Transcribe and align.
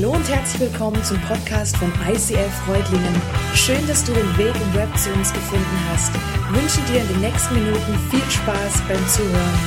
Hallo 0.00 0.12
und 0.12 0.28
herzlich 0.28 0.70
willkommen 0.70 1.02
zum 1.02 1.20
Podcast 1.22 1.76
von 1.76 1.92
ICF 2.08 2.54
Freudlingen. 2.64 3.20
Schön, 3.56 3.84
dass 3.88 4.04
du 4.04 4.12
den 4.12 4.38
Weg 4.38 4.54
im 4.54 4.74
Web 4.74 4.96
zu 4.96 5.12
uns 5.12 5.32
gefunden 5.32 5.88
hast. 5.88 6.12
Ich 6.14 6.62
wünsche 6.62 6.92
dir 6.92 7.00
in 7.00 7.08
den 7.08 7.20
nächsten 7.20 7.54
Minuten 7.54 7.98
viel 8.08 8.30
Spaß 8.30 8.80
beim 8.86 9.08
Zuhören. 9.08 9.58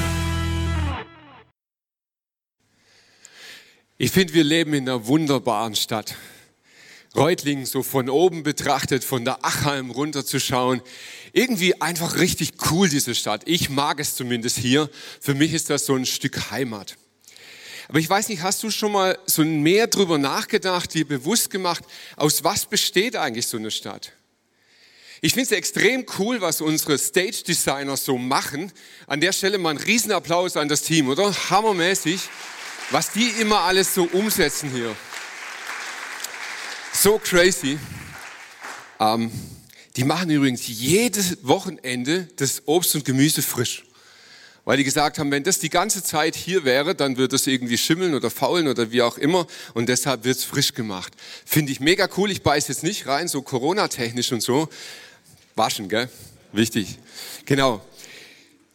Ich 3.98 4.12
finde, 4.12 4.34
wir 4.34 4.46
leben 4.46 4.74
in 4.74 4.88
einer 4.88 5.06
wunderbaren 5.06 5.76
Stadt. 5.76 6.16
Reutlingen 7.14 7.66
so 7.66 7.84
von 7.84 8.10
oben 8.10 8.44
betrachtet, 8.44 9.04
von 9.04 9.26
der 9.26 9.44
Achhalm 9.44 9.92
runterzuschauen. 9.92 10.82
Irgendwie 11.34 11.82
einfach 11.82 12.16
richtig 12.16 12.54
cool, 12.72 12.88
diese 12.88 13.16
Stadt. 13.16 13.42
Ich 13.48 13.70
mag 13.70 14.00
es 14.00 14.16
zumindest 14.16 14.58
hier. 14.60 14.90
Für 15.20 15.34
mich 15.34 15.52
ist 15.52 15.70
das 15.70 15.86
so 15.86 15.94
ein 15.94 16.06
Stück 16.06 16.52
Heimat. 16.52 16.96
Aber 17.92 18.00
ich 18.00 18.10
weiß 18.10 18.30
nicht, 18.30 18.42
hast 18.42 18.64
du 18.64 18.72
schon 18.72 18.94
mal 18.94 19.20
so 19.26 19.44
mehr 19.44 19.86
drüber 19.86 20.18
nachgedacht, 20.18 20.94
dir 20.94 21.06
bewusst 21.06 21.50
gemacht, 21.50 21.84
aus 22.16 22.42
was 22.42 22.66
besteht 22.66 23.18
eigentlich 23.18 23.48
so 23.48 23.58
eine 23.58 23.70
Stadt? 23.70 24.14
Ich 25.20 25.34
finde 25.34 25.48
es 25.48 25.52
extrem 25.52 26.06
cool, 26.18 26.40
was 26.40 26.62
unsere 26.62 26.98
Stage 26.98 27.44
Designer 27.46 27.98
so 27.98 28.18
machen. 28.18 28.72
An 29.08 29.20
der 29.20 29.34
Stelle 29.34 29.58
mal 29.58 29.72
einen 29.72 29.80
Riesenapplaus 29.80 30.56
an 30.56 30.70
das 30.70 30.84
Team, 30.84 31.10
oder? 31.10 31.34
Hammermäßig, 31.50 32.22
was 32.92 33.12
die 33.12 33.28
immer 33.42 33.60
alles 33.60 33.94
so 33.94 34.06
umsetzen 34.14 34.72
hier. 34.72 34.96
So 36.94 37.20
crazy. 37.20 37.78
Ähm, 39.02 39.30
die 39.98 40.06
machen 40.06 40.30
übrigens 40.30 40.66
jedes 40.66 41.40
Wochenende 41.46 42.30
das 42.38 42.62
Obst 42.68 42.96
und 42.96 43.04
Gemüse 43.04 43.42
frisch. 43.42 43.84
Weil 44.64 44.78
die 44.78 44.84
gesagt 44.84 45.18
haben, 45.18 45.32
wenn 45.32 45.44
das 45.44 45.58
die 45.58 45.70
ganze 45.70 46.04
Zeit 46.04 46.36
hier 46.36 46.64
wäre, 46.64 46.94
dann 46.94 47.18
wird 47.18 47.34
es 47.34 47.48
irgendwie 47.48 47.78
schimmeln 47.78 48.14
oder 48.14 48.30
faulen 48.30 48.68
oder 48.68 48.92
wie 48.92 49.02
auch 49.02 49.18
immer. 49.18 49.48
Und 49.74 49.90
deshalb 49.90 50.24
wird 50.24 50.38
es 50.38 50.44
frisch 50.44 50.74
gemacht. 50.74 51.14
Finde 51.46 51.72
ich 51.72 51.80
mega 51.80 52.08
cool. 52.18 52.30
Ich 52.30 52.44
beiß 52.44 52.68
jetzt 52.68 52.84
nicht 52.84 53.08
rein, 53.08 53.28
so 53.28 53.42
Corona-technisch 53.42 54.32
und 54.32 54.42
so. 54.42 54.70
Waschen, 55.56 55.90
gell? 55.90 56.10
Wichtig. 56.52 57.00
Genau. 57.46 57.82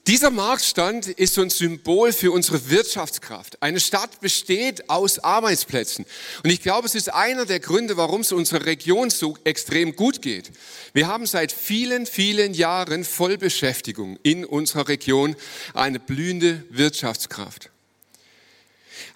Dieser 0.07 0.31
Marktstand 0.31 1.09
ist 1.09 1.35
so 1.35 1.43
ein 1.43 1.51
Symbol 1.51 2.13
für 2.13 2.31
unsere 2.31 2.71
Wirtschaftskraft. 2.71 3.61
Eine 3.61 3.81
Stadt 3.81 4.21
besteht 4.21 4.89
aus 4.89 5.19
Arbeitsplätzen. 5.19 6.07
Und 6.45 6.51
ich 6.51 6.63
glaube, 6.63 6.87
es 6.87 6.95
ist 6.95 7.13
einer 7.13 7.45
der 7.45 7.59
Gründe, 7.59 7.97
warum 7.97 8.21
es 8.21 8.31
unserer 8.31 8.67
Region 8.67 9.11
so 9.11 9.37
extrem 9.43 9.97
gut 9.97 10.23
geht. 10.23 10.53
Wir 10.93 11.09
haben 11.09 11.27
seit 11.27 11.51
vielen, 11.51 12.07
vielen 12.07 12.55
Jahren 12.55 13.03
Vollbeschäftigung 13.03 14.17
in 14.23 14.45
unserer 14.45 14.87
Region, 14.87 15.35
eine 15.75 15.99
blühende 15.99 16.63
Wirtschaftskraft. 16.71 17.71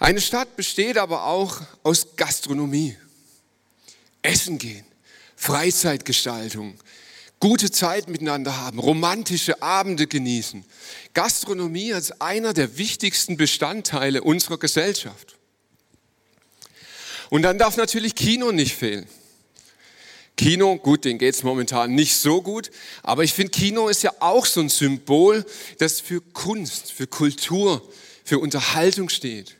Eine 0.00 0.20
Stadt 0.20 0.56
besteht 0.56 0.98
aber 0.98 1.26
auch 1.26 1.60
aus 1.84 2.16
Gastronomie, 2.16 2.96
Essen 4.22 4.58
gehen, 4.58 4.84
Freizeitgestaltung, 5.36 6.74
gute 7.40 7.70
Zeit 7.70 8.08
miteinander 8.08 8.58
haben, 8.58 8.78
romantische 8.78 9.62
Abende 9.62 10.06
genießen. 10.06 10.64
Gastronomie 11.14 11.94
als 11.94 12.20
einer 12.20 12.52
der 12.52 12.76
wichtigsten 12.76 13.36
Bestandteile 13.38 14.22
unserer 14.22 14.58
Gesellschaft. 14.58 15.38
Und 17.30 17.42
dann 17.42 17.58
darf 17.58 17.76
natürlich 17.76 18.14
Kino 18.14 18.52
nicht 18.52 18.76
fehlen. 18.76 19.06
Kino, 20.36 20.76
gut, 20.76 21.04
den 21.04 21.18
geht 21.18 21.34
es 21.34 21.42
momentan 21.42 21.94
nicht 21.94 22.16
so 22.16 22.40
gut, 22.40 22.70
aber 23.02 23.24
ich 23.24 23.34
finde, 23.34 23.50
Kino 23.50 23.88
ist 23.88 24.02
ja 24.02 24.12
auch 24.20 24.46
so 24.46 24.60
ein 24.60 24.68
Symbol, 24.68 25.44
das 25.78 26.00
für 26.00 26.20
Kunst, 26.20 26.92
für 26.92 27.06
Kultur, 27.06 27.86
für 28.24 28.38
Unterhaltung 28.38 29.08
steht. 29.08 29.56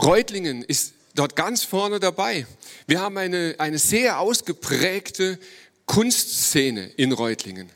Reutlingen 0.00 0.62
ist 0.62 0.94
dort 1.14 1.36
ganz 1.36 1.64
vorne 1.64 2.00
dabei. 2.00 2.46
Wir 2.86 3.00
haben 3.00 3.18
eine, 3.18 3.56
eine 3.58 3.78
sehr 3.78 4.20
ausgeprägte 4.20 5.38
Kunstszene 5.86 6.86
in 6.96 7.12
Reutlingen. 7.12 7.70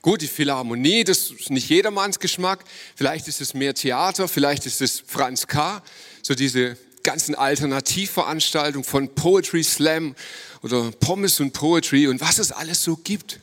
Gut, 0.00 0.22
die 0.22 0.28
Philharmonie, 0.28 1.04
das 1.04 1.30
ist 1.30 1.50
nicht 1.50 1.68
jedermanns 1.68 2.18
Geschmack. 2.18 2.64
Vielleicht 2.94 3.28
ist 3.28 3.40
es 3.40 3.52
mehr 3.54 3.74
Theater, 3.74 4.28
vielleicht 4.28 4.64
ist 4.66 4.80
es 4.80 5.02
Franz 5.06 5.46
K., 5.46 5.82
so 6.22 6.34
diese 6.34 6.76
ganzen 7.02 7.34
Alternativveranstaltungen 7.34 8.84
von 8.84 9.14
Poetry 9.14 9.64
Slam 9.64 10.14
oder 10.62 10.90
Pommes 10.92 11.40
und 11.40 11.52
Poetry 11.52 12.06
und 12.06 12.20
was 12.20 12.38
es 12.38 12.52
alles 12.52 12.82
so 12.82 12.96
gibt. 12.96 13.40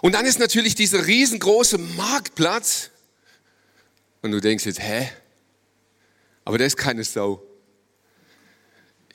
Und 0.00 0.12
dann 0.12 0.26
ist 0.26 0.38
natürlich 0.38 0.74
dieser 0.74 1.06
riesengroße 1.06 1.78
Marktplatz. 1.78 2.90
Und 4.22 4.32
du 4.32 4.40
denkst 4.40 4.64
jetzt, 4.66 4.80
hä? 4.80 5.10
Aber 6.44 6.58
da 6.58 6.64
ist 6.64 6.76
keine 6.76 7.04
Sau. 7.04 7.42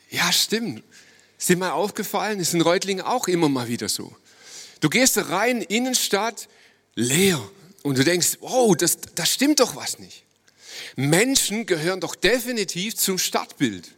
Ja, 0.09 0.31
stimmt. 0.31 0.83
Ist 1.43 1.49
dir 1.49 1.57
mal 1.57 1.71
aufgefallen? 1.71 2.39
Ist 2.39 2.53
in 2.53 2.61
Reutlingen 2.61 3.03
auch 3.03 3.27
immer 3.27 3.49
mal 3.49 3.67
wieder 3.67 3.89
so. 3.89 4.15
Du 4.79 4.87
gehst 4.87 5.17
rein, 5.29 5.61
Innenstadt, 5.61 6.47
leer. 6.95 7.37
Und 7.81 7.97
du 7.97 8.05
denkst, 8.05 8.37
wow, 8.39 8.73
das, 8.77 8.97
das 9.15 9.33
stimmt 9.33 9.59
doch 9.59 9.75
was 9.75 9.99
nicht. 9.99 10.23
Menschen 10.95 11.65
gehören 11.65 11.99
doch 11.99 12.15
definitiv 12.15 12.95
zum 12.95 13.17
Stadtbild. 13.17 13.91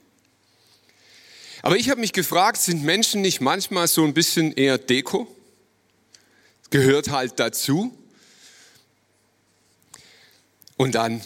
Aber 1.62 1.78
ich 1.78 1.92
habe 1.92 2.02
mich 2.02 2.14
gefragt, 2.14 2.58
sind 2.60 2.82
Menschen 2.82 3.22
nicht 3.22 3.42
manchmal 3.42 3.88
so 3.88 4.04
ein 4.04 4.16
bisschen 4.16 4.52
eher 4.52 4.80
Deko? 4.80 5.28
Gehört 6.72 7.12
halt 7.12 7.40
dazu. 7.40 7.96
Und 10.78 10.96
dann 10.96 11.22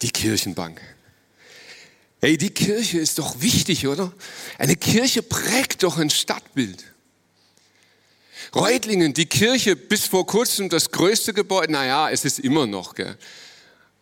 die 0.00 0.12
Kirchenbank. 0.12 0.80
Hey, 2.20 2.36
die 2.36 2.50
Kirche 2.50 2.98
ist 2.98 3.18
doch 3.18 3.40
wichtig, 3.40 3.86
oder? 3.86 4.12
Eine 4.58 4.74
Kirche 4.74 5.22
prägt 5.22 5.84
doch 5.84 5.98
ein 5.98 6.10
Stadtbild. 6.10 6.84
Reutlingen, 8.54 9.14
die 9.14 9.26
Kirche 9.26 9.76
bis 9.76 10.06
vor 10.06 10.26
kurzem 10.26 10.68
das 10.68 10.90
größte 10.90 11.32
Gebäude, 11.32 11.72
naja, 11.72 12.10
es 12.10 12.24
ist 12.24 12.40
immer 12.40 12.66
noch. 12.66 12.94
Gell? 12.94 13.16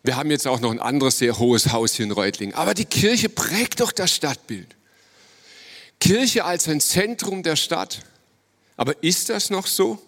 Wir 0.03 0.15
haben 0.15 0.31
jetzt 0.31 0.47
auch 0.47 0.59
noch 0.59 0.71
ein 0.71 0.79
anderes 0.79 1.19
sehr 1.19 1.37
hohes 1.37 1.71
Haus 1.71 1.93
hier 1.93 2.05
in 2.05 2.11
Reutlingen. 2.11 2.55
Aber 2.55 2.73
die 2.73 2.85
Kirche 2.85 3.29
prägt 3.29 3.81
doch 3.81 3.91
das 3.91 4.11
Stadtbild. 4.13 4.75
Kirche 5.99 6.45
als 6.45 6.67
ein 6.67 6.81
Zentrum 6.81 7.43
der 7.43 7.55
Stadt. 7.55 7.99
Aber 8.77 9.03
ist 9.03 9.29
das 9.29 9.49
noch 9.49 9.67
so? 9.67 10.01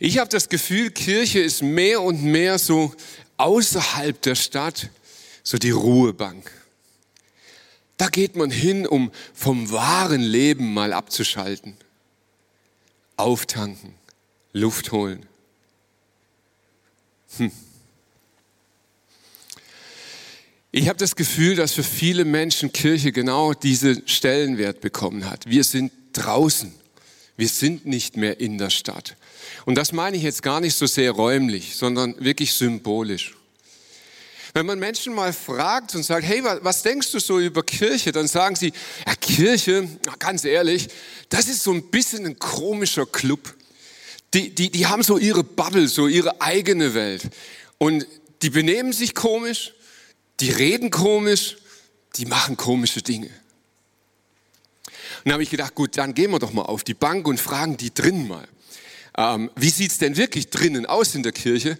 Ich 0.00 0.18
habe 0.18 0.30
das 0.30 0.48
Gefühl, 0.48 0.90
Kirche 0.90 1.40
ist 1.40 1.62
mehr 1.62 2.00
und 2.00 2.22
mehr 2.22 2.58
so 2.58 2.94
außerhalb 3.36 4.20
der 4.22 4.34
Stadt 4.34 4.88
so 5.46 5.58
die 5.58 5.70
Ruhebank. 5.70 6.50
Da 7.98 8.08
geht 8.08 8.34
man 8.34 8.50
hin, 8.50 8.84
um 8.84 9.12
vom 9.32 9.70
wahren 9.70 10.20
Leben 10.20 10.74
mal 10.74 10.92
abzuschalten. 10.92 11.76
Auftanken, 13.16 13.94
Luft 14.52 14.90
holen. 14.90 15.24
Hm. 17.36 17.52
Ich 20.72 20.88
habe 20.88 20.98
das 20.98 21.14
Gefühl, 21.14 21.54
dass 21.54 21.72
für 21.72 21.84
viele 21.84 22.24
Menschen 22.24 22.72
Kirche 22.72 23.12
genau 23.12 23.54
diesen 23.54 24.06
Stellenwert 24.08 24.80
bekommen 24.80 25.30
hat. 25.30 25.48
Wir 25.48 25.62
sind 25.62 25.92
draußen. 26.12 26.74
Wir 27.36 27.48
sind 27.48 27.86
nicht 27.86 28.16
mehr 28.16 28.40
in 28.40 28.58
der 28.58 28.70
Stadt. 28.70 29.16
Und 29.64 29.76
das 29.76 29.92
meine 29.92 30.16
ich 30.16 30.24
jetzt 30.24 30.42
gar 30.42 30.60
nicht 30.60 30.74
so 30.74 30.86
sehr 30.86 31.12
räumlich, 31.12 31.76
sondern 31.76 32.16
wirklich 32.22 32.52
symbolisch. 32.52 33.35
Wenn 34.56 34.64
man 34.64 34.78
Menschen 34.78 35.12
mal 35.12 35.34
fragt 35.34 35.94
und 35.96 36.02
sagt, 36.02 36.24
hey, 36.24 36.42
was 36.42 36.82
denkst 36.82 37.12
du 37.12 37.18
so 37.18 37.38
über 37.38 37.62
Kirche? 37.62 38.10
Dann 38.10 38.26
sagen 38.26 38.56
sie, 38.56 38.72
ja, 39.06 39.14
Kirche, 39.14 39.86
ganz 40.18 40.46
ehrlich, 40.46 40.88
das 41.28 41.46
ist 41.46 41.62
so 41.62 41.72
ein 41.72 41.90
bisschen 41.90 42.24
ein 42.24 42.38
komischer 42.38 43.04
Club. 43.04 43.54
Die, 44.32 44.54
die, 44.54 44.70
die 44.70 44.86
haben 44.86 45.02
so 45.02 45.18
ihre 45.18 45.44
Bubble, 45.44 45.88
so 45.88 46.06
ihre 46.06 46.40
eigene 46.40 46.94
Welt. 46.94 47.24
Und 47.76 48.06
die 48.40 48.48
benehmen 48.48 48.94
sich 48.94 49.14
komisch, 49.14 49.74
die 50.40 50.52
reden 50.52 50.90
komisch, 50.90 51.58
die 52.14 52.24
machen 52.24 52.56
komische 52.56 53.02
Dinge. 53.02 53.26
Und 53.26 53.34
dann 55.26 55.34
habe 55.34 55.42
ich 55.42 55.50
gedacht, 55.50 55.74
gut, 55.74 55.98
dann 55.98 56.14
gehen 56.14 56.30
wir 56.30 56.38
doch 56.38 56.54
mal 56.54 56.62
auf 56.62 56.82
die 56.82 56.94
Bank 56.94 57.28
und 57.28 57.38
fragen 57.38 57.76
die 57.76 57.92
drinnen 57.92 58.26
mal. 58.26 58.48
Ähm, 59.18 59.50
wie 59.54 59.68
sieht's 59.68 59.98
denn 59.98 60.16
wirklich 60.16 60.48
drinnen 60.48 60.86
aus 60.86 61.14
in 61.14 61.22
der 61.22 61.32
Kirche? 61.32 61.78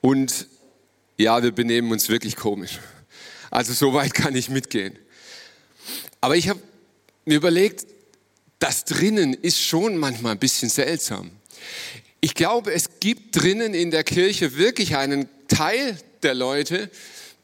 Und 0.00 0.46
ja, 1.16 1.42
wir 1.42 1.52
benehmen 1.52 1.92
uns 1.92 2.08
wirklich 2.08 2.36
komisch. 2.36 2.78
Also 3.50 3.72
so 3.72 3.94
weit 3.94 4.14
kann 4.14 4.34
ich 4.34 4.48
mitgehen. 4.48 4.98
Aber 6.20 6.36
ich 6.36 6.48
habe 6.48 6.60
mir 7.24 7.36
überlegt, 7.36 7.86
das 8.58 8.84
drinnen 8.84 9.34
ist 9.34 9.60
schon 9.60 9.96
manchmal 9.96 10.32
ein 10.32 10.38
bisschen 10.38 10.68
seltsam. 10.68 11.30
Ich 12.20 12.34
glaube, 12.34 12.72
es 12.72 13.00
gibt 13.00 13.36
drinnen 13.36 13.74
in 13.74 13.90
der 13.90 14.04
Kirche 14.04 14.56
wirklich 14.56 14.96
einen 14.96 15.28
Teil 15.48 15.98
der 16.22 16.34
Leute, 16.34 16.90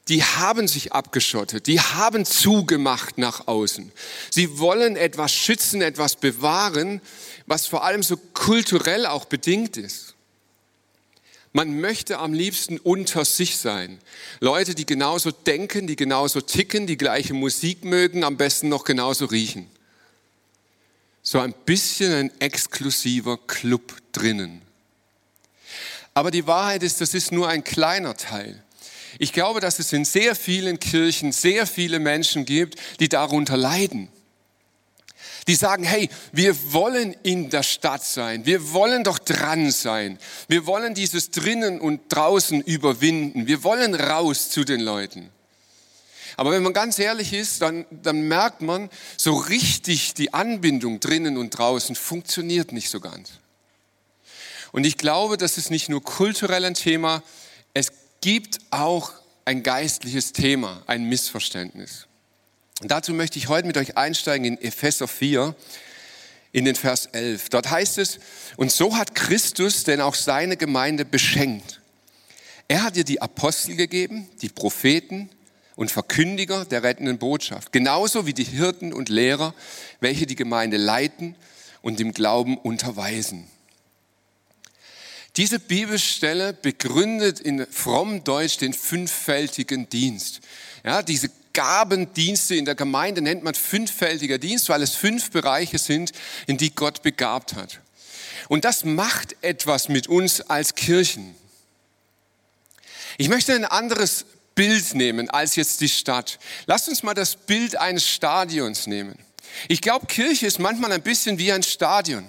die 0.08 0.24
haben 0.24 0.66
sich 0.66 0.92
abgeschottet, 0.92 1.66
die 1.66 1.78
haben 1.80 2.24
zugemacht 2.24 3.18
nach 3.18 3.46
außen. 3.46 3.92
Sie 4.30 4.58
wollen 4.58 4.96
etwas 4.96 5.32
schützen, 5.32 5.82
etwas 5.82 6.16
bewahren, 6.16 7.00
was 7.46 7.66
vor 7.66 7.84
allem 7.84 8.02
so 8.02 8.16
kulturell 8.16 9.06
auch 9.06 9.26
bedingt 9.26 9.76
ist. 9.76 10.14
Man 11.52 11.80
möchte 11.80 12.18
am 12.18 12.32
liebsten 12.32 12.78
unter 12.78 13.24
sich 13.24 13.56
sein. 13.56 13.98
Leute, 14.38 14.74
die 14.74 14.86
genauso 14.86 15.32
denken, 15.32 15.88
die 15.88 15.96
genauso 15.96 16.40
ticken, 16.40 16.86
die 16.86 16.96
gleiche 16.96 17.34
Musik 17.34 17.84
mögen, 17.84 18.22
am 18.22 18.36
besten 18.36 18.68
noch 18.68 18.84
genauso 18.84 19.26
riechen. 19.26 19.68
So 21.22 21.40
ein 21.40 21.52
bisschen 21.52 22.12
ein 22.12 22.40
exklusiver 22.40 23.36
Club 23.36 23.96
drinnen. 24.12 24.62
Aber 26.14 26.30
die 26.30 26.46
Wahrheit 26.46 26.82
ist, 26.82 27.00
das 27.00 27.14
ist 27.14 27.32
nur 27.32 27.48
ein 27.48 27.64
kleiner 27.64 28.16
Teil. 28.16 28.62
Ich 29.18 29.32
glaube, 29.32 29.60
dass 29.60 29.80
es 29.80 29.92
in 29.92 30.04
sehr 30.04 30.36
vielen 30.36 30.78
Kirchen 30.78 31.32
sehr 31.32 31.66
viele 31.66 31.98
Menschen 31.98 32.44
gibt, 32.44 32.76
die 33.00 33.08
darunter 33.08 33.56
leiden 33.56 34.08
die 35.46 35.54
sagen, 35.54 35.84
hey, 35.84 36.08
wir 36.32 36.72
wollen 36.72 37.14
in 37.22 37.50
der 37.50 37.62
Stadt 37.62 38.04
sein, 38.04 38.46
wir 38.46 38.72
wollen 38.72 39.04
doch 39.04 39.18
dran 39.18 39.70
sein, 39.70 40.18
wir 40.48 40.66
wollen 40.66 40.94
dieses 40.94 41.30
drinnen 41.30 41.80
und 41.80 42.02
draußen 42.08 42.60
überwinden, 42.62 43.46
wir 43.46 43.62
wollen 43.64 43.94
raus 43.94 44.50
zu 44.50 44.64
den 44.64 44.80
Leuten. 44.80 45.30
Aber 46.36 46.52
wenn 46.52 46.62
man 46.62 46.72
ganz 46.72 46.98
ehrlich 46.98 47.32
ist, 47.32 47.60
dann, 47.60 47.84
dann 47.90 48.22
merkt 48.22 48.62
man, 48.62 48.88
so 49.16 49.34
richtig 49.34 50.14
die 50.14 50.32
Anbindung 50.32 51.00
drinnen 51.00 51.36
und 51.36 51.50
draußen 51.50 51.94
funktioniert 51.94 52.72
nicht 52.72 52.88
so 52.88 53.00
ganz. 53.00 53.32
Und 54.72 54.86
ich 54.86 54.96
glaube, 54.96 55.36
das 55.36 55.58
ist 55.58 55.70
nicht 55.70 55.88
nur 55.88 56.02
kulturell 56.02 56.64
ein 56.64 56.74
Thema, 56.74 57.22
es 57.74 57.92
gibt 58.20 58.58
auch 58.70 59.12
ein 59.44 59.62
geistliches 59.62 60.32
Thema, 60.32 60.82
ein 60.86 61.04
Missverständnis. 61.04 62.06
Und 62.80 62.90
dazu 62.90 63.12
möchte 63.12 63.38
ich 63.38 63.48
heute 63.48 63.66
mit 63.66 63.76
euch 63.76 63.98
einsteigen 63.98 64.44
in 64.46 64.60
Epheser 64.60 65.06
4, 65.06 65.54
in 66.52 66.64
den 66.64 66.74
Vers 66.74 67.06
11. 67.06 67.50
Dort 67.50 67.70
heißt 67.70 67.98
es, 67.98 68.18
und 68.56 68.72
so 68.72 68.96
hat 68.96 69.14
Christus 69.14 69.84
denn 69.84 70.00
auch 70.00 70.14
seine 70.14 70.56
Gemeinde 70.56 71.04
beschenkt. 71.04 71.80
Er 72.68 72.82
hat 72.82 72.96
ihr 72.96 73.04
die 73.04 73.20
Apostel 73.20 73.76
gegeben, 73.76 74.28
die 74.40 74.48
Propheten 74.48 75.28
und 75.76 75.90
Verkündiger 75.90 76.64
der 76.64 76.82
rettenden 76.82 77.18
Botschaft, 77.18 77.72
genauso 77.72 78.26
wie 78.26 78.34
die 78.34 78.44
Hirten 78.44 78.92
und 78.92 79.08
Lehrer, 79.08 79.54
welche 80.00 80.26
die 80.26 80.36
Gemeinde 80.36 80.78
leiten 80.78 81.36
und 81.82 82.00
im 82.00 82.12
Glauben 82.12 82.56
unterweisen. 82.56 83.46
Diese 85.36 85.58
Bibelstelle 85.58 86.52
begründet 86.54 87.40
in 87.40 87.66
fromm 87.70 88.24
Deutsch 88.24 88.56
den 88.56 88.72
fünffältigen 88.72 89.88
Dienst. 89.88 90.40
Ja, 90.84 91.02
diese 91.02 91.30
Gabendienste 91.52 92.54
in 92.54 92.64
der 92.64 92.74
Gemeinde 92.74 93.22
nennt 93.22 93.42
man 93.42 93.54
fünffältiger 93.54 94.38
Dienst, 94.38 94.68
weil 94.68 94.82
es 94.82 94.94
fünf 94.94 95.30
Bereiche 95.30 95.78
sind, 95.78 96.12
in 96.46 96.56
die 96.56 96.74
Gott 96.74 97.02
begabt 97.02 97.54
hat. 97.54 97.80
Und 98.48 98.64
das 98.64 98.84
macht 98.84 99.36
etwas 99.42 99.88
mit 99.88 100.08
uns 100.08 100.40
als 100.40 100.74
Kirchen. 100.74 101.34
Ich 103.18 103.28
möchte 103.28 103.54
ein 103.54 103.64
anderes 103.64 104.24
Bild 104.54 104.94
nehmen 104.94 105.30
als 105.30 105.56
jetzt 105.56 105.80
die 105.80 105.88
Stadt. 105.88 106.38
Lasst 106.66 106.88
uns 106.88 107.02
mal 107.02 107.14
das 107.14 107.36
Bild 107.36 107.76
eines 107.76 108.06
Stadions 108.08 108.86
nehmen. 108.86 109.18
Ich 109.68 109.80
glaube, 109.80 110.06
Kirche 110.06 110.46
ist 110.46 110.58
manchmal 110.58 110.92
ein 110.92 111.02
bisschen 111.02 111.38
wie 111.38 111.52
ein 111.52 111.62
Stadion. 111.62 112.26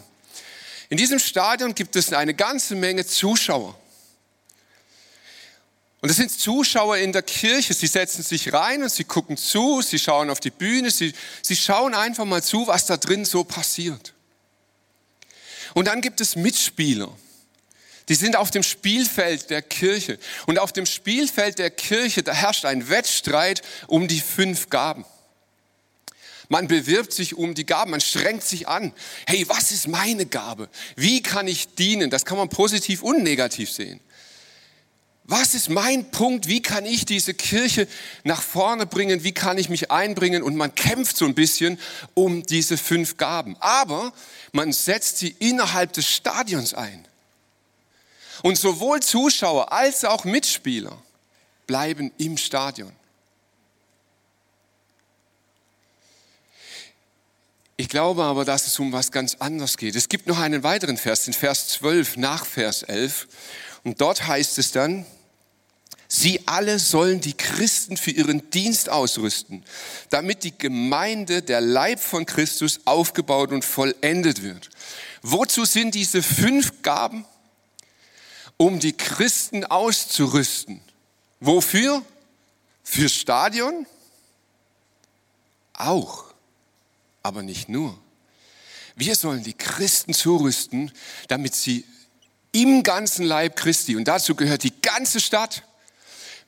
In 0.90 0.98
diesem 0.98 1.20
Stadion 1.20 1.74
gibt 1.74 1.96
es 1.96 2.12
eine 2.12 2.34
ganze 2.34 2.76
Menge 2.76 3.06
Zuschauer. 3.06 3.78
Und 6.02 6.10
das 6.10 6.18
sind 6.18 6.32
Zuschauer 6.32 6.98
in 6.98 7.14
der 7.14 7.22
Kirche. 7.22 7.76
Sie 7.76 7.86
setzen 7.86 8.24
sich 8.24 8.52
rein 8.52 8.82
und 8.82 8.92
sie 8.92 9.04
gucken 9.04 9.38
zu, 9.38 9.82
sie 9.82 10.00
schauen 10.00 10.32
auf 10.32 10.40
die 10.40 10.50
Bühne, 10.50 10.90
sie, 10.90 11.14
sie 11.44 11.56
schauen 11.56 11.94
einfach 11.94 12.26
mal 12.26 12.42
zu, 12.42 12.66
was 12.66 12.88
da 12.88 12.98
drin 12.98 13.24
so 13.24 13.44
passiert. 13.44 14.14
Und 15.76 15.88
dann 15.88 16.02
gibt 16.02 16.20
es 16.20 16.36
Mitspieler. 16.36 17.16
Die 18.10 18.16
sind 18.16 18.36
auf 18.36 18.50
dem 18.50 18.64
Spielfeld 18.64 19.52
der 19.52 19.62
Kirche. 19.62 20.18
Und 20.48 20.58
auf 20.58 20.74
dem 20.74 20.88
Spielfeld 20.88 21.60
der 21.60 21.70
Kirche, 21.70 22.24
da 22.24 22.34
herrscht 22.34 22.66
ein 22.66 22.90
Wettstreit 22.90 23.62
um 23.88 24.08
die 24.08 24.20
fünf 24.20 24.70
Gaben. 24.70 25.06
Man 26.50 26.68
bewirbt 26.68 27.14
sich 27.14 27.36
um 27.36 27.54
die 27.54 27.66
Gaben, 27.66 27.92
man 27.92 28.02
strengt 28.02 28.44
sich 28.44 28.68
an. 28.68 28.92
Hey, 29.28 29.48
was 29.48 29.72
ist 29.72 29.88
meine 29.88 30.26
Gabe? 30.26 30.68
Wie 30.96 31.22
kann 31.22 31.48
ich 31.48 31.76
dienen? 31.76 32.10
Das 32.10 32.26
kann 32.26 32.38
man 32.38 32.50
positiv 32.50 33.04
und 33.04 33.24
negativ 33.24 33.72
sehen. 33.72 34.02
Was 35.24 35.54
ist 35.54 35.70
mein 35.70 36.10
Punkt? 36.12 36.48
Wie 36.48 36.62
kann 36.62 36.86
ich 36.86 37.06
diese 37.06 37.34
Kirche 37.34 37.88
nach 38.24 38.42
vorne 38.42 38.86
bringen? 38.86 39.24
Wie 39.24 39.34
kann 39.34 39.58
ich 39.58 39.70
mich 39.70 39.92
einbringen? 39.92 40.44
Und 40.44 40.56
man 40.56 40.74
kämpft 40.76 41.16
so 41.16 41.26
ein 41.26 41.36
bisschen 41.36 41.80
um 42.14 42.44
diese 42.44 42.78
fünf 42.78 43.18
Gaben. 43.18 43.56
Aber 43.60 44.14
man 44.52 44.74
setzt 44.74 45.20
sie 45.20 45.36
innerhalb 45.40 45.94
des 45.94 46.10
Stadions 46.10 46.74
ein. 46.74 47.06
Und 48.42 48.58
sowohl 48.58 49.02
Zuschauer 49.02 49.72
als 49.72 50.04
auch 50.04 50.26
Mitspieler 50.26 50.98
bleiben 51.68 52.12
im 52.18 52.38
Stadion. 52.38 52.92
Ich 57.78 57.90
glaube 57.90 58.24
aber, 58.24 58.46
dass 58.46 58.68
es 58.68 58.78
um 58.78 58.92
was 58.92 59.12
ganz 59.12 59.36
anderes 59.40 59.76
geht. 59.76 59.96
Es 59.96 60.08
gibt 60.08 60.28
noch 60.28 60.40
einen 60.40 60.62
weiteren 60.62 60.98
Vers, 60.98 61.26
den 61.26 61.34
Vers 61.34 61.68
12 61.70 62.18
nach 62.18 62.46
Vers 62.46 62.84
11. 62.84 63.28
Und 63.84 64.02
dort 64.02 64.28
heißt 64.28 64.58
es 64.58 64.72
dann, 64.72 65.06
Sie 66.14 66.46
alle 66.46 66.78
sollen 66.78 67.22
die 67.22 67.36
Christen 67.36 67.96
für 67.96 68.12
ihren 68.12 68.50
Dienst 68.50 68.90
ausrüsten, 68.90 69.64
damit 70.10 70.44
die 70.44 70.58
Gemeinde, 70.58 71.42
der 71.42 71.62
Leib 71.62 72.02
von 72.02 72.26
Christus, 72.26 72.82
aufgebaut 72.84 73.54
und 73.54 73.64
vollendet 73.64 74.44
wird. 74.44 74.70
Wozu 75.22 75.64
sind 75.64 75.96
diese 75.96 76.22
fünf 76.22 76.82
Gaben? 76.82 77.24
Um 78.58 78.80
die 78.80 78.92
Christen 78.92 79.64
auszurüsten. 79.64 80.82
Wofür? 81.40 82.04
Fürs 82.84 83.14
Stadion? 83.14 83.88
Auch, 85.72 86.26
aber 87.24 87.42
nicht 87.42 87.70
nur. 87.70 87.98
Wir 88.98 89.16
sollen 89.16 89.44
die 89.44 89.54
Christen 89.54 90.14
zurüsten, 90.14 90.92
damit 91.30 91.56
sie 91.56 91.86
im 92.52 92.84
ganzen 92.84 93.26
Leib 93.26 93.56
Christi, 93.56 93.96
und 93.96 94.06
dazu 94.08 94.36
gehört 94.36 94.64
die 94.64 94.82
ganze 94.82 95.20
Stadt, 95.20 95.64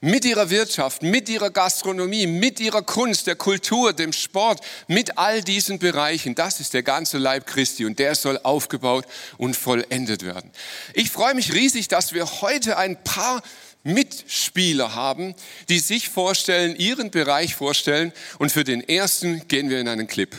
mit 0.03 0.25
ihrer 0.25 0.49
Wirtschaft, 0.49 1.01
mit 1.01 1.29
ihrer 1.29 1.49
Gastronomie, 1.49 2.27
mit 2.27 2.59
ihrer 2.59 2.81
Kunst, 2.81 3.25
der 3.25 3.37
Kultur, 3.37 3.93
dem 3.93 4.11
Sport, 4.11 4.59
mit 4.87 5.17
all 5.17 5.41
diesen 5.41 5.79
Bereichen. 5.79 6.35
Das 6.35 6.59
ist 6.59 6.73
der 6.73 6.83
ganze 6.83 7.17
Leib 7.17 7.47
Christi 7.47 7.85
und 7.85 7.99
der 7.99 8.13
soll 8.15 8.37
aufgebaut 8.43 9.05
und 9.37 9.55
vollendet 9.55 10.25
werden. 10.25 10.51
Ich 10.93 11.09
freue 11.09 11.35
mich 11.35 11.53
riesig, 11.53 11.87
dass 11.87 12.13
wir 12.13 12.41
heute 12.41 12.75
ein 12.75 13.01
paar 13.01 13.41
Mitspieler 13.83 14.93
haben, 14.93 15.35
die 15.69 15.79
sich 15.79 16.09
vorstellen, 16.09 16.75
ihren 16.75 17.09
Bereich 17.09 17.55
vorstellen. 17.55 18.11
Und 18.39 18.51
für 18.51 18.65
den 18.65 18.87
ersten 18.87 19.47
gehen 19.47 19.69
wir 19.69 19.79
in 19.79 19.87
einen 19.87 20.07
Clip. 20.07 20.35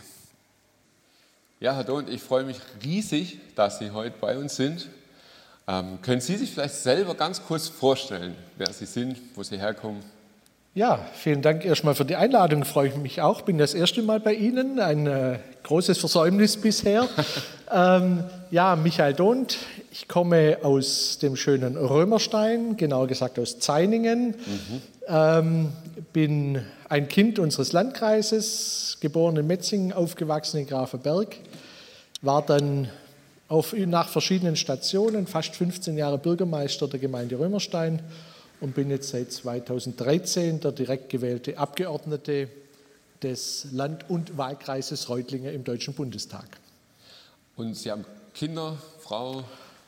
Ja, 1.60 1.74
Herr 1.74 1.84
Don, 1.84 2.06
ich 2.08 2.20
freue 2.22 2.44
mich 2.44 2.58
riesig, 2.82 3.38
dass 3.56 3.78
Sie 3.78 3.92
heute 3.92 4.16
bei 4.20 4.36
uns 4.36 4.56
sind. 4.56 4.88
Ähm, 5.66 5.98
können 6.02 6.20
Sie 6.20 6.36
sich 6.36 6.50
vielleicht 6.50 6.74
selber 6.74 7.14
ganz 7.14 7.42
kurz 7.42 7.68
vorstellen, 7.68 8.34
wer 8.58 8.70
Sie 8.72 8.86
sind, 8.86 9.16
wo 9.34 9.42
Sie 9.42 9.58
herkommen? 9.58 10.02
Ja, 10.76 10.98
vielen 11.14 11.40
Dank 11.40 11.64
erstmal 11.64 11.94
für 11.94 12.04
die 12.04 12.16
Einladung. 12.16 12.64
Freue 12.64 12.88
ich 12.88 12.96
mich 12.96 13.22
auch. 13.22 13.42
Bin 13.42 13.58
das 13.58 13.74
erste 13.74 14.02
Mal 14.02 14.18
bei 14.18 14.34
Ihnen. 14.34 14.80
Ein 14.80 15.06
äh, 15.06 15.38
großes 15.62 15.98
Versäumnis 15.98 16.56
bisher. 16.56 17.08
ähm, 17.72 18.24
ja, 18.50 18.74
Michael 18.74 19.14
Dont. 19.14 19.56
Ich 19.92 20.08
komme 20.08 20.58
aus 20.64 21.18
dem 21.22 21.36
schönen 21.36 21.76
Römerstein, 21.76 22.76
genauer 22.76 23.06
gesagt 23.06 23.38
aus 23.38 23.60
Zeiningen. 23.60 24.30
Mhm. 24.30 24.82
Ähm, 25.06 25.72
bin 26.12 26.60
ein 26.88 27.06
Kind 27.06 27.38
unseres 27.38 27.72
Landkreises, 27.72 28.98
geboren 29.00 29.36
in 29.36 29.46
Metzingen, 29.46 29.92
aufgewachsen 29.92 30.58
in 30.58 30.66
Grafenberg. 30.66 31.36
War 32.20 32.42
dann 32.42 32.88
auf, 33.48 33.72
nach 33.74 34.08
verschiedenen 34.08 34.56
Stationen, 34.56 35.26
fast 35.26 35.54
15 35.54 35.96
Jahre 35.96 36.18
Bürgermeister 36.18 36.88
der 36.88 37.00
Gemeinde 37.00 37.38
Römerstein 37.38 38.02
und 38.60 38.74
bin 38.74 38.90
jetzt 38.90 39.10
seit 39.10 39.32
2013 39.32 40.60
der 40.60 40.72
direkt 40.72 41.10
gewählte 41.10 41.58
Abgeordnete 41.58 42.48
des 43.22 43.68
Land- 43.72 44.08
und 44.08 44.36
Wahlkreises 44.36 45.08
Reutlingen 45.08 45.54
im 45.54 45.64
Deutschen 45.64 45.94
Bundestag. 45.94 46.46
Und 47.56 47.74
Sie 47.74 47.90
haben 47.90 48.04
Kinder, 48.34 48.76
Frau? 49.00 49.44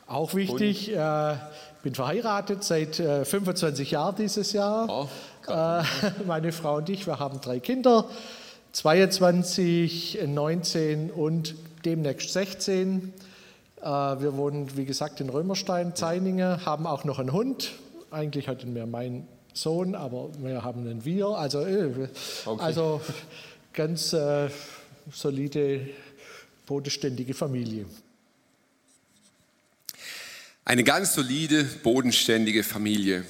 Auch 0.07 0.33
wichtig. 0.33 0.89
Ich 0.89 0.95
äh, 0.95 1.35
bin 1.83 1.93
verheiratet 1.93 2.63
seit 2.63 2.99
äh, 2.99 3.25
25 3.25 3.91
Jahren 3.91 4.15
dieses 4.15 4.53
Jahr. 4.53 4.87
Oh, 4.89 5.51
äh, 5.51 5.83
meine 6.25 6.51
Frau 6.51 6.77
und 6.77 6.89
ich, 6.89 7.05
wir 7.07 7.19
haben 7.19 7.41
drei 7.41 7.59
Kinder, 7.59 8.05
22, 8.71 10.19
19 10.25 11.11
und 11.11 11.55
demnächst 11.83 12.31
16. 12.31 13.13
Äh, 13.81 13.85
wir 13.85 14.35
wohnen, 14.37 14.75
wie 14.75 14.85
gesagt, 14.85 15.21
in 15.21 15.29
Römerstein, 15.29 15.95
Zeiningen, 15.95 16.65
haben 16.65 16.87
auch 16.87 17.03
noch 17.03 17.19
einen 17.19 17.31
Hund. 17.31 17.73
Eigentlich 18.11 18.47
hatten 18.47 18.73
wir 18.73 18.85
meinen 18.85 19.27
Sohn, 19.53 19.95
aber 19.95 20.29
wir 20.39 20.63
haben 20.63 20.81
einen 20.81 21.05
Wir. 21.05 21.27
Also, 21.27 21.65
äh, 21.65 22.09
okay. 22.45 22.63
also 22.63 23.01
ganz 23.73 24.13
äh, 24.13 24.49
solide, 25.11 25.89
bodenständige 26.65 27.33
Familie. 27.33 27.85
Eine 30.65 30.83
ganz 30.83 31.13
solide, 31.13 31.63
bodenständige 31.63 32.63
Familie. 32.63 33.23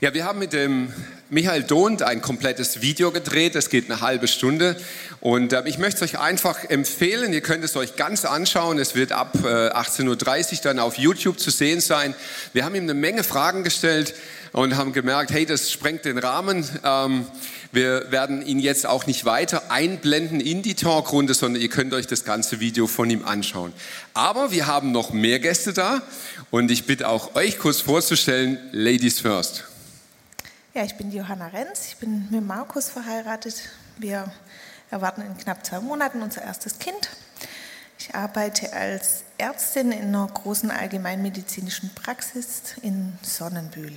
Ja, 0.00 0.14
wir 0.14 0.24
haben 0.24 0.38
mit 0.38 0.52
dem 0.52 0.92
Michael 1.28 1.64
Dohnt 1.64 2.02
ein 2.02 2.22
komplettes 2.22 2.82
Video 2.82 3.10
gedreht. 3.10 3.56
Das 3.56 3.68
geht 3.68 3.90
eine 3.90 4.00
halbe 4.00 4.28
Stunde. 4.28 4.76
Und 5.20 5.52
äh, 5.52 5.62
ich 5.66 5.76
möchte 5.76 6.04
es 6.04 6.10
euch 6.12 6.20
einfach 6.20 6.62
empfehlen. 6.64 7.32
Ihr 7.32 7.40
könnt 7.40 7.64
es 7.64 7.74
euch 7.74 7.96
ganz 7.96 8.24
anschauen. 8.24 8.78
Es 8.78 8.94
wird 8.94 9.10
ab 9.10 9.34
äh, 9.42 9.46
18.30 9.46 10.06
Uhr 10.52 10.58
dann 10.62 10.78
auf 10.78 10.98
YouTube 10.98 11.40
zu 11.40 11.50
sehen 11.50 11.80
sein. 11.80 12.14
Wir 12.52 12.64
haben 12.64 12.76
ihm 12.76 12.84
eine 12.84 12.94
Menge 12.94 13.24
Fragen 13.24 13.64
gestellt 13.64 14.14
und 14.52 14.76
haben 14.76 14.92
gemerkt, 14.92 15.32
hey, 15.32 15.44
das 15.44 15.72
sprengt 15.72 16.04
den 16.04 16.18
Rahmen. 16.18 16.64
Ähm, 16.84 17.26
wir 17.72 18.12
werden 18.12 18.46
ihn 18.46 18.60
jetzt 18.60 18.86
auch 18.86 19.06
nicht 19.06 19.24
weiter 19.24 19.72
einblenden 19.72 20.40
in 20.40 20.62
die 20.62 20.74
Talkrunde, 20.74 21.34
sondern 21.34 21.60
ihr 21.60 21.68
könnt 21.68 21.92
euch 21.92 22.06
das 22.06 22.24
ganze 22.24 22.60
Video 22.60 22.86
von 22.86 23.10
ihm 23.10 23.24
anschauen. 23.24 23.72
Aber 24.14 24.52
wir 24.52 24.68
haben 24.68 24.92
noch 24.92 25.12
mehr 25.12 25.40
Gäste 25.40 25.72
da 25.72 26.02
und 26.52 26.70
ich 26.70 26.84
bitte 26.84 27.08
auch 27.08 27.34
euch 27.34 27.58
kurz 27.58 27.80
vorzustellen, 27.80 28.58
Ladies 28.70 29.20
First. 29.20 29.64
Ja, 30.76 30.84
ich 30.84 30.96
bin 30.96 31.10
Johanna 31.10 31.46
Renz, 31.46 31.86
ich 31.88 31.96
bin 31.96 32.28
mit 32.30 32.46
Markus 32.46 32.90
verheiratet. 32.90 33.70
Wir 33.96 34.30
erwarten 34.90 35.22
in 35.22 35.34
knapp 35.38 35.64
zwei 35.64 35.80
Monaten 35.80 36.20
unser 36.20 36.42
erstes 36.42 36.78
Kind. 36.78 37.08
Ich 37.98 38.14
arbeite 38.14 38.74
als 38.74 39.24
Ärztin 39.38 39.90
in 39.90 40.08
einer 40.08 40.26
großen 40.26 40.70
allgemeinmedizinischen 40.70 41.94
Praxis 41.94 42.74
in 42.82 43.14
Sonnenbühl. 43.22 43.94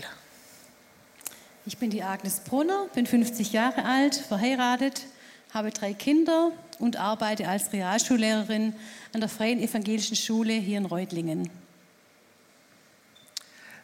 Ich 1.66 1.78
bin 1.80 1.90
die 1.90 2.02
Agnes 2.02 2.40
Brunner, 2.40 2.88
bin 2.96 3.06
50 3.06 3.52
Jahre 3.52 3.84
alt, 3.84 4.16
verheiratet, 4.16 5.06
habe 5.54 5.72
drei 5.72 5.94
Kinder 5.94 6.54
und 6.80 6.96
arbeite 6.96 7.50
als 7.50 7.74
Realschullehrerin 7.74 8.74
an 9.12 9.20
der 9.20 9.28
Freien 9.28 9.60
Evangelischen 9.60 10.16
Schule 10.16 10.54
hier 10.54 10.78
in 10.78 10.86
Reutlingen. 10.86 11.50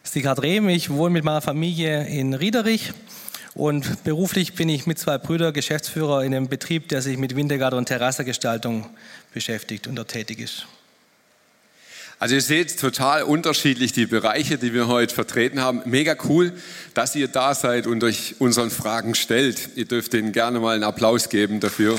Sigard 0.06 0.40
Rehm, 0.42 0.68
ich 0.68 0.90
wohne 0.90 1.12
mit 1.12 1.24
meiner 1.24 1.40
Familie 1.40 2.06
in 2.06 2.32
Riederich 2.32 2.92
und 3.54 4.04
beruflich 4.04 4.54
bin 4.54 4.68
ich 4.68 4.86
mit 4.86 5.00
zwei 5.00 5.18
Brüdern 5.18 5.52
Geschäftsführer 5.52 6.22
in 6.22 6.32
einem 6.32 6.48
Betrieb, 6.48 6.88
der 6.88 7.02
sich 7.02 7.18
mit 7.18 7.34
Wintergarten 7.34 7.76
und 7.76 7.86
Terrassegestaltung 7.86 8.88
beschäftigt 9.34 9.88
und 9.88 9.96
dort 9.96 10.08
tätig 10.08 10.38
ist. 10.38 10.66
Also 12.20 12.36
ihr 12.36 12.40
seht 12.40 12.78
total 12.80 13.24
unterschiedlich 13.24 13.92
die 13.92 14.06
Bereiche, 14.06 14.58
die 14.58 14.72
wir 14.72 14.86
heute 14.86 15.12
vertreten 15.12 15.60
haben. 15.60 15.82
Mega 15.84 16.16
cool, 16.28 16.52
dass 16.94 17.16
ihr 17.16 17.28
da 17.28 17.54
seid 17.54 17.86
und 17.86 18.02
euch 18.04 18.36
unseren 18.38 18.70
Fragen 18.70 19.14
stellt. 19.14 19.70
Ihr 19.74 19.86
dürft 19.86 20.14
ihnen 20.14 20.32
gerne 20.32 20.60
mal 20.60 20.76
einen 20.76 20.84
Applaus 20.84 21.28
geben 21.28 21.58
dafür. 21.60 21.98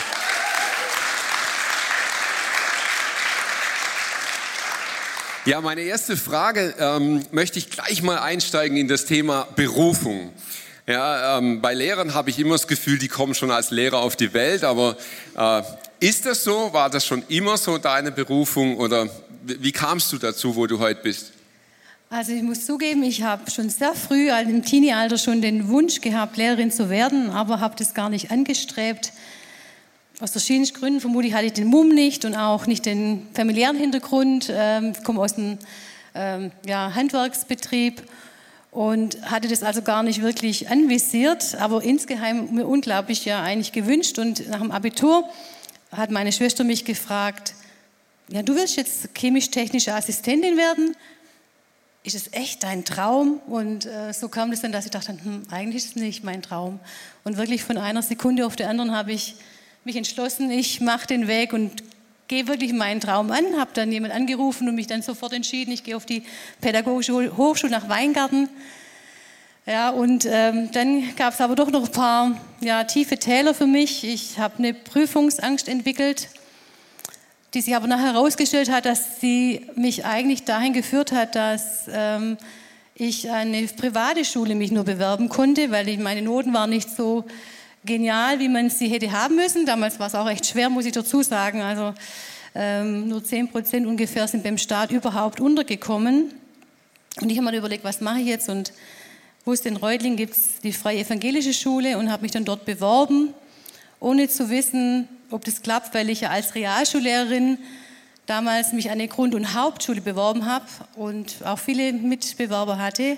Ja, 5.47 5.61
meine 5.61 5.79
erste 5.79 6.17
Frage 6.17 6.75
ähm, 6.77 7.21
möchte 7.31 7.57
ich 7.57 7.69
gleich 7.69 8.03
mal 8.03 8.17
einsteigen 8.17 8.75
in 8.75 8.89
das 8.89 9.05
Thema 9.05 9.47
Berufung. 9.55 10.33
Ja, 10.85 11.37
ähm, 11.37 11.61
bei 11.61 11.73
Lehrern 11.73 12.13
habe 12.13 12.31
ich 12.31 12.37
immer 12.37 12.55
das 12.55 12.67
Gefühl, 12.67 12.99
die 12.99 13.07
kommen 13.07 13.33
schon 13.33 13.49
als 13.49 13.71
Lehrer 13.71 13.99
auf 13.99 14.17
die 14.17 14.33
Welt, 14.33 14.65
aber 14.65 14.97
äh, 15.37 15.61
ist 16.01 16.25
das 16.25 16.43
so? 16.43 16.73
War 16.73 16.89
das 16.89 17.05
schon 17.05 17.23
immer 17.29 17.55
so 17.55 17.77
deine 17.77 18.11
Berufung 18.11 18.75
oder 18.75 19.07
wie 19.45 19.71
kamst 19.71 20.11
du 20.11 20.17
dazu, 20.17 20.53
wo 20.57 20.67
du 20.67 20.79
heute 20.79 21.01
bist? 21.01 21.31
Also 22.09 22.33
ich 22.33 22.43
muss 22.43 22.65
zugeben, 22.65 23.03
ich 23.03 23.23
habe 23.23 23.49
schon 23.49 23.69
sehr 23.69 23.93
früh 23.93 24.29
also 24.29 24.49
im 24.49 24.65
Teenie-Alter 24.65 25.17
schon 25.17 25.41
den 25.41 25.69
Wunsch 25.69 26.01
gehabt, 26.01 26.35
Lehrerin 26.35 26.71
zu 26.71 26.89
werden, 26.89 27.29
aber 27.29 27.61
habe 27.61 27.75
das 27.77 27.93
gar 27.93 28.09
nicht 28.09 28.31
angestrebt. 28.31 29.13
Aus 30.19 30.31
verschiedenen 30.31 30.73
Gründen. 30.73 30.99
Vermutlich 30.99 31.35
hatte 31.35 31.45
ich 31.45 31.53
den 31.53 31.67
Mumm 31.67 31.89
nicht 31.89 32.25
und 32.25 32.35
auch 32.35 32.65
nicht 32.65 32.87
den 32.87 33.27
familiären 33.35 33.77
Hintergrund. 33.77 34.51
Ähm, 34.51 34.93
ich 34.97 35.03
komme 35.03 35.21
aus 35.21 35.37
einem 35.37 35.59
ähm, 36.15 36.51
ja, 36.65 36.95
Handwerksbetrieb 36.95 38.01
und 38.71 39.21
hatte 39.29 39.47
das 39.47 39.61
also 39.61 39.83
gar 39.83 40.01
nicht 40.01 40.23
wirklich 40.23 40.71
anvisiert, 40.71 41.53
aber 41.59 41.83
insgeheim 41.83 42.49
mir 42.51 42.65
unglaublich 42.65 43.25
ja 43.25 43.43
eigentlich 43.43 43.73
gewünscht. 43.73 44.17
Und 44.17 44.49
nach 44.49 44.59
dem 44.59 44.71
Abitur 44.71 45.23
hat 45.91 46.09
meine 46.09 46.31
Schwester 46.31 46.63
mich 46.63 46.83
gefragt, 46.83 47.53
ja, 48.29 48.41
du 48.41 48.55
willst 48.55 48.75
jetzt 48.75 49.09
chemisch-technische 49.13 49.93
Assistentin 49.93 50.57
werden? 50.57 50.95
Ist 52.03 52.15
es 52.15 52.33
echt 52.33 52.63
dein 52.63 52.85
Traum? 52.85 53.39
Und 53.45 53.85
äh, 53.85 54.13
so 54.13 54.29
kam 54.29 54.49
das 54.49 54.61
dann, 54.61 54.71
dass 54.71 54.85
ich 54.85 54.91
dachte, 54.91 55.09
hm, 55.09 55.43
eigentlich 55.51 55.83
ist 55.83 55.89
es 55.89 55.95
nicht 55.95 56.23
mein 56.23 56.41
Traum. 56.41 56.79
Und 57.23 57.37
wirklich 57.37 57.63
von 57.63 57.77
einer 57.77 58.01
Sekunde 58.01 58.47
auf 58.47 58.55
die 58.55 58.65
andere 58.65 58.91
habe 58.91 59.11
ich 59.11 59.35
mich 59.87 59.95
entschlossen, 59.95 60.51
ich 60.51 60.81
mache 60.81 61.07
den 61.07 61.27
Weg 61.27 61.53
und 61.53 61.71
gehe 62.27 62.47
wirklich 62.47 62.73
meinen 62.73 62.99
Traum 62.99 63.31
an. 63.31 63.57
Habe 63.57 63.71
dann 63.73 63.91
jemand 63.91 64.13
angerufen 64.13 64.67
und 64.67 64.75
mich 64.75 64.87
dann 64.87 65.01
sofort 65.01 65.33
entschieden, 65.33 65.71
ich 65.71 65.83
gehe 65.83 65.95
auf 65.95 66.05
die 66.05 66.23
Pädagogische 66.61 67.35
Hochschule 67.35 67.71
nach 67.71 67.89
Weingarten. 67.89 68.49
Ja, 69.65 69.89
und 69.89 70.27
ähm, 70.29 70.69
dann 70.73 71.15
gab 71.15 71.33
es 71.33 71.41
aber 71.41 71.55
doch 71.55 71.71
noch 71.71 71.85
ein 71.85 71.91
paar 71.91 72.37
ja, 72.59 72.83
tiefe 72.83 73.17
Täler 73.17 73.53
für 73.53 73.65
mich. 73.65 74.03
Ich 74.03 74.37
habe 74.37 74.59
eine 74.59 74.73
Prüfungsangst 74.73 75.67
entwickelt 75.67 76.29
die 77.53 77.61
sich 77.61 77.75
aber 77.75 77.87
nachher 77.87 78.13
herausgestellt 78.13 78.69
hat, 78.69 78.85
dass 78.85 79.21
sie 79.21 79.65
mich 79.75 80.05
eigentlich 80.05 80.43
dahin 80.43 80.73
geführt 80.73 81.11
hat, 81.11 81.33
dass 81.35 81.89
ähm, 81.89 82.37
ich 82.93 83.31
eine 83.31 83.65
private 83.67 84.25
Schule 84.25 84.53
mich 84.53 84.71
nur 84.71 84.83
bewerben 84.83 85.29
konnte, 85.29 85.71
weil 85.71 85.87
ich, 85.87 85.97
meine 85.97 86.21
Noten 86.21 86.53
waren 86.53 86.69
nicht 86.69 86.89
so 86.89 87.25
genial, 87.87 88.39
wie 88.39 88.49
man 88.49 88.69
sie 88.69 88.87
hätte 88.87 89.11
haben 89.11 89.35
müssen. 89.35 89.65
Damals 89.65 89.99
war 89.99 90.07
es 90.07 90.13
auch 90.13 90.27
recht 90.27 90.45
schwer, 90.45 90.69
muss 90.69 90.85
ich 90.85 90.91
dazu 90.91 91.23
sagen. 91.23 91.61
Also 91.61 91.95
ähm, 92.53 93.07
nur 93.07 93.23
10 93.23 93.47
Prozent 93.47 93.87
ungefähr 93.87 94.27
sind 94.27 94.43
beim 94.43 94.59
Staat 94.59 94.91
überhaupt 94.91 95.39
untergekommen. 95.39 96.31
Und 97.19 97.31
ich 97.31 97.37
habe 97.39 97.49
mir 97.49 97.57
überlegt, 97.57 97.83
was 97.83 98.01
mache 98.01 98.19
ich 98.19 98.27
jetzt? 98.27 98.49
Und 98.49 98.73
wusste, 99.45 99.69
in 99.69 99.77
Reutlingen 99.77 100.17
gibt 100.17 100.33
es 100.33 100.59
die 100.61 100.73
Freie 100.73 100.99
Evangelische 100.99 101.53
Schule 101.53 101.97
und 101.97 102.11
habe 102.11 102.21
mich 102.21 102.31
dann 102.31 102.45
dort 102.45 102.65
beworben, 102.65 103.33
ohne 103.99 104.29
zu 104.29 104.51
wissen, 104.51 105.07
ob 105.31 105.43
das 105.45 105.61
klappt, 105.63 105.95
weil 105.95 106.09
ich 106.09 106.21
ja 106.21 106.29
als 106.29 106.53
Realschullehrerin 106.53 107.57
damals 108.27 108.73
mich 108.73 108.87
an 108.87 108.93
eine 108.93 109.07
Grund- 109.07 109.33
und 109.33 109.55
Hauptschule 109.55 110.01
beworben 110.01 110.45
habe 110.45 110.65
und 110.95 111.37
auch 111.45 111.57
viele 111.57 111.93
Mitbewerber 111.93 112.77
hatte. 112.77 113.17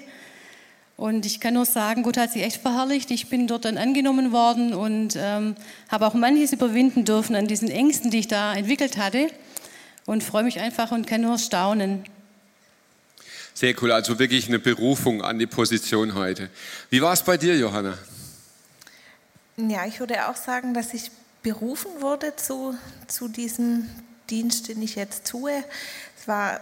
Und 0.99 1.25
ich 1.25 1.39
kann 1.39 1.53
nur 1.53 1.65
sagen, 1.65 2.03
Gott 2.03 2.17
hat 2.17 2.33
sich 2.33 2.43
echt 2.43 2.61
verherrlicht. 2.61 3.09
Ich 3.09 3.29
bin 3.29 3.47
dort 3.47 3.63
dann 3.63 3.77
angenommen 3.77 4.33
worden 4.33 4.73
und 4.73 5.15
ähm, 5.17 5.55
habe 5.87 6.05
auch 6.05 6.13
manches 6.13 6.51
überwinden 6.51 7.05
dürfen 7.05 7.37
an 7.37 7.47
diesen 7.47 7.71
Ängsten, 7.71 8.11
die 8.11 8.19
ich 8.19 8.27
da 8.27 8.53
entwickelt 8.53 8.97
hatte. 8.97 9.29
Und 10.05 10.25
freue 10.25 10.43
mich 10.43 10.59
einfach 10.59 10.91
und 10.91 11.07
kann 11.07 11.21
nur 11.21 11.37
staunen. 11.37 12.03
Sehr 13.53 13.81
cool, 13.81 13.93
also 13.93 14.19
wirklich 14.19 14.49
eine 14.49 14.59
Berufung 14.59 15.21
an 15.21 15.39
die 15.39 15.47
Position 15.47 16.15
heute. 16.15 16.49
Wie 16.89 17.01
war 17.01 17.13
es 17.13 17.23
bei 17.23 17.37
dir, 17.37 17.57
Johanna? 17.57 17.97
Ja, 19.55 19.85
ich 19.85 20.01
würde 20.01 20.27
auch 20.27 20.35
sagen, 20.35 20.73
dass 20.73 20.93
ich 20.93 21.11
berufen 21.43 21.91
wurde 22.01 22.35
zu, 22.35 22.75
zu 23.07 23.29
diesem 23.29 23.89
Dienst, 24.29 24.67
den 24.67 24.81
ich 24.81 24.95
jetzt 24.95 25.27
tue. 25.27 25.63
Es 26.19 26.27
war 26.27 26.59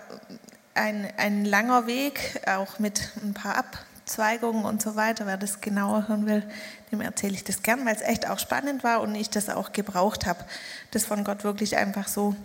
ein, 0.76 1.12
ein 1.18 1.44
langer 1.44 1.88
Weg, 1.88 2.40
auch 2.46 2.78
mit 2.78 3.02
ein 3.24 3.34
paar 3.34 3.58
Abzweigungen 4.08 4.64
und 4.64 4.82
so 4.82 4.96
weiter. 4.96 5.26
Wer 5.26 5.38
das 5.38 5.60
genauer 5.60 6.08
hören 6.08 6.26
will, 6.26 6.44
dem 6.92 7.02
erzähle 7.02 7.34
ich 7.34 7.44
das 7.44 7.62
gern, 7.62 7.86
weil 7.86 7.96
es 7.96 8.02
echt 8.02 8.30
auch 8.30 8.40
spannend 8.40 8.84
war 8.84 9.02
und 9.02 9.14
ich 9.16 9.30
das 9.30 9.50
auch 9.50 9.74
gebraucht 9.74 10.26
habe, 10.26 10.46
das 10.92 11.06
von 11.06 11.24
Gott 11.24 11.44
wirklich 11.44 11.76
einfach 11.76 12.08
so 12.08 12.36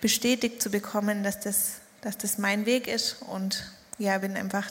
bestätigt 0.00 0.60
zu 0.60 0.70
bekommen, 0.70 1.22
dass 1.22 1.40
das, 1.40 1.74
dass 2.00 2.18
das 2.18 2.38
mein 2.38 2.66
Weg 2.66 2.88
ist. 2.88 3.22
Und 3.22 3.70
ja, 3.98 4.18
bin 4.18 4.36
einfach 4.36 4.66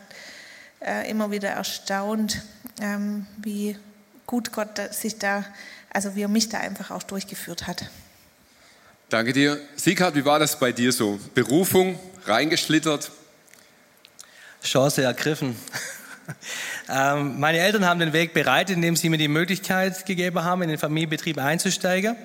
äh, 0.81 1.09
immer 1.09 1.31
wieder 1.31 1.49
erstaunt, 1.49 2.41
ähm, 2.81 3.25
wie 3.37 3.77
gut 4.27 4.51
Gott 4.51 4.81
sich 4.91 5.19
da 5.19 5.45
also 5.93 6.15
wie 6.15 6.23
er 6.23 6.27
mich 6.27 6.49
da 6.49 6.57
einfach 6.57 6.91
auch 6.91 7.03
durchgeführt 7.03 7.67
hat. 7.67 7.85
Danke 9.09 9.31
dir. 9.31 9.61
Sieghard, 9.75 10.15
wie 10.15 10.25
war 10.25 10.39
das 10.39 10.57
bei 10.57 10.71
dir 10.71 10.91
so? 10.91 11.19
Berufung, 11.35 11.99
reingeschlittert? 12.25 13.11
Chance 14.63 15.03
ergriffen. 15.03 15.55
ähm, 16.89 17.39
meine 17.39 17.59
Eltern 17.59 17.85
haben 17.85 17.99
den 17.99 18.13
Weg 18.13 18.33
bereitet, 18.33 18.75
indem 18.75 18.95
sie 18.95 19.09
mir 19.09 19.17
die 19.17 19.27
Möglichkeit 19.27 20.05
gegeben 20.05 20.43
haben, 20.43 20.61
in 20.61 20.69
den 20.69 20.77
Familienbetrieb 20.77 21.37
einzusteigen. 21.37 22.15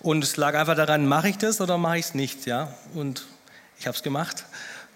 Und 0.00 0.22
es 0.22 0.36
lag 0.36 0.54
einfach 0.54 0.76
daran, 0.76 1.06
mache 1.06 1.28
ich 1.28 1.38
das 1.38 1.60
oder 1.60 1.78
mache 1.78 1.98
ich 1.98 2.06
es 2.06 2.14
nicht. 2.14 2.46
Ja? 2.46 2.72
Und 2.94 3.24
ich 3.78 3.86
habe 3.86 3.96
es 3.96 4.02
gemacht. 4.02 4.44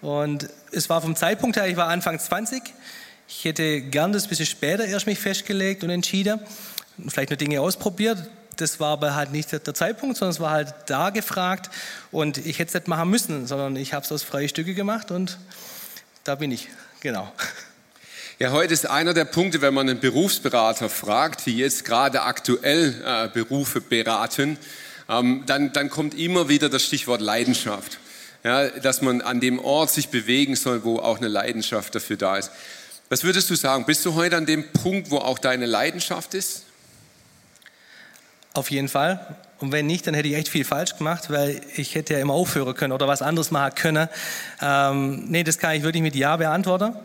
Und 0.01 0.49
es 0.71 0.89
war 0.89 1.01
vom 1.01 1.15
Zeitpunkt 1.15 1.57
her, 1.57 1.67
ich 1.67 1.77
war 1.77 1.87
Anfang 1.87 2.19
20. 2.19 2.63
Ich 3.27 3.45
hätte 3.45 3.81
gern 3.81 4.11
das 4.11 4.23
ein 4.23 4.29
bisschen 4.29 4.45
später 4.45 4.85
erst 4.85 5.07
mich 5.07 5.19
festgelegt 5.19 5.83
und 5.83 5.89
entschieden 5.89 6.39
vielleicht 7.07 7.29
nur 7.29 7.37
Dinge 7.37 7.61
ausprobiert. 7.61 8.17
Das 8.57 8.79
war 8.79 8.89
aber 8.89 9.15
halt 9.15 9.31
nicht 9.31 9.51
der 9.51 9.73
Zeitpunkt, 9.73 10.17
sondern 10.17 10.33
es 10.33 10.39
war 10.39 10.51
halt 10.51 10.73
da 10.87 11.09
gefragt. 11.09 11.69
Und 12.11 12.37
ich 12.37 12.59
hätte 12.59 12.69
es 12.69 12.73
nicht 12.73 12.87
machen 12.87 13.09
müssen, 13.09 13.47
sondern 13.47 13.75
ich 13.75 13.93
habe 13.93 14.05
es 14.05 14.11
aus 14.11 14.23
freie 14.23 14.49
Stücke 14.49 14.73
gemacht 14.73 15.11
und 15.11 15.37
da 16.23 16.35
bin 16.35 16.51
ich. 16.51 16.67
Genau. 16.99 17.31
Ja, 18.41 18.49
heute 18.53 18.73
ist 18.73 18.89
einer 18.89 19.13
der 19.13 19.25
Punkte, 19.25 19.61
wenn 19.61 19.75
man 19.75 19.87
einen 19.87 19.99
Berufsberater 19.99 20.89
fragt, 20.89 21.45
die 21.45 21.57
jetzt 21.57 21.85
gerade 21.85 22.23
aktuell 22.23 22.99
äh, 23.05 23.27
Berufe 23.27 23.81
beraten, 23.81 24.57
ähm, 25.07 25.43
dann, 25.45 25.73
dann 25.73 25.91
kommt 25.91 26.15
immer 26.15 26.49
wieder 26.49 26.67
das 26.67 26.83
Stichwort 26.83 27.21
Leidenschaft. 27.21 27.99
Ja, 28.43 28.67
dass 28.69 29.03
man 29.03 29.21
an 29.21 29.41
dem 29.41 29.59
Ort 29.59 29.91
sich 29.91 30.09
bewegen 30.09 30.55
soll, 30.55 30.83
wo 30.83 30.97
auch 30.97 31.17
eine 31.17 31.27
Leidenschaft 31.27 31.93
dafür 31.93 32.17
da 32.17 32.35
ist. 32.35 32.49
Was 33.09 33.23
würdest 33.23 33.47
du 33.51 33.53
sagen? 33.53 33.85
Bist 33.85 34.03
du 34.07 34.15
heute 34.15 34.37
an 34.37 34.47
dem 34.47 34.67
Punkt, 34.73 35.11
wo 35.11 35.19
auch 35.19 35.37
deine 35.37 35.67
Leidenschaft 35.67 36.33
ist? 36.33 36.63
Auf 38.55 38.71
jeden 38.71 38.87
Fall. 38.87 39.37
Und 39.59 39.71
wenn 39.71 39.85
nicht, 39.85 40.07
dann 40.07 40.15
hätte 40.15 40.29
ich 40.29 40.33
echt 40.33 40.49
viel 40.49 40.65
falsch 40.65 40.97
gemacht, 40.97 41.29
weil 41.29 41.61
ich 41.75 41.93
hätte 41.93 42.15
ja 42.15 42.19
immer 42.19 42.33
aufhören 42.33 42.73
können 42.73 42.93
oder 42.93 43.07
was 43.07 43.21
anderes 43.21 43.51
machen 43.51 43.75
können. 43.75 44.09
Ähm, 44.63 45.25
nee, 45.27 45.43
das 45.43 45.59
kann 45.59 45.75
ich 45.75 45.83
wirklich 45.83 46.01
mit 46.01 46.15
Ja 46.15 46.37
beantworten. 46.37 46.95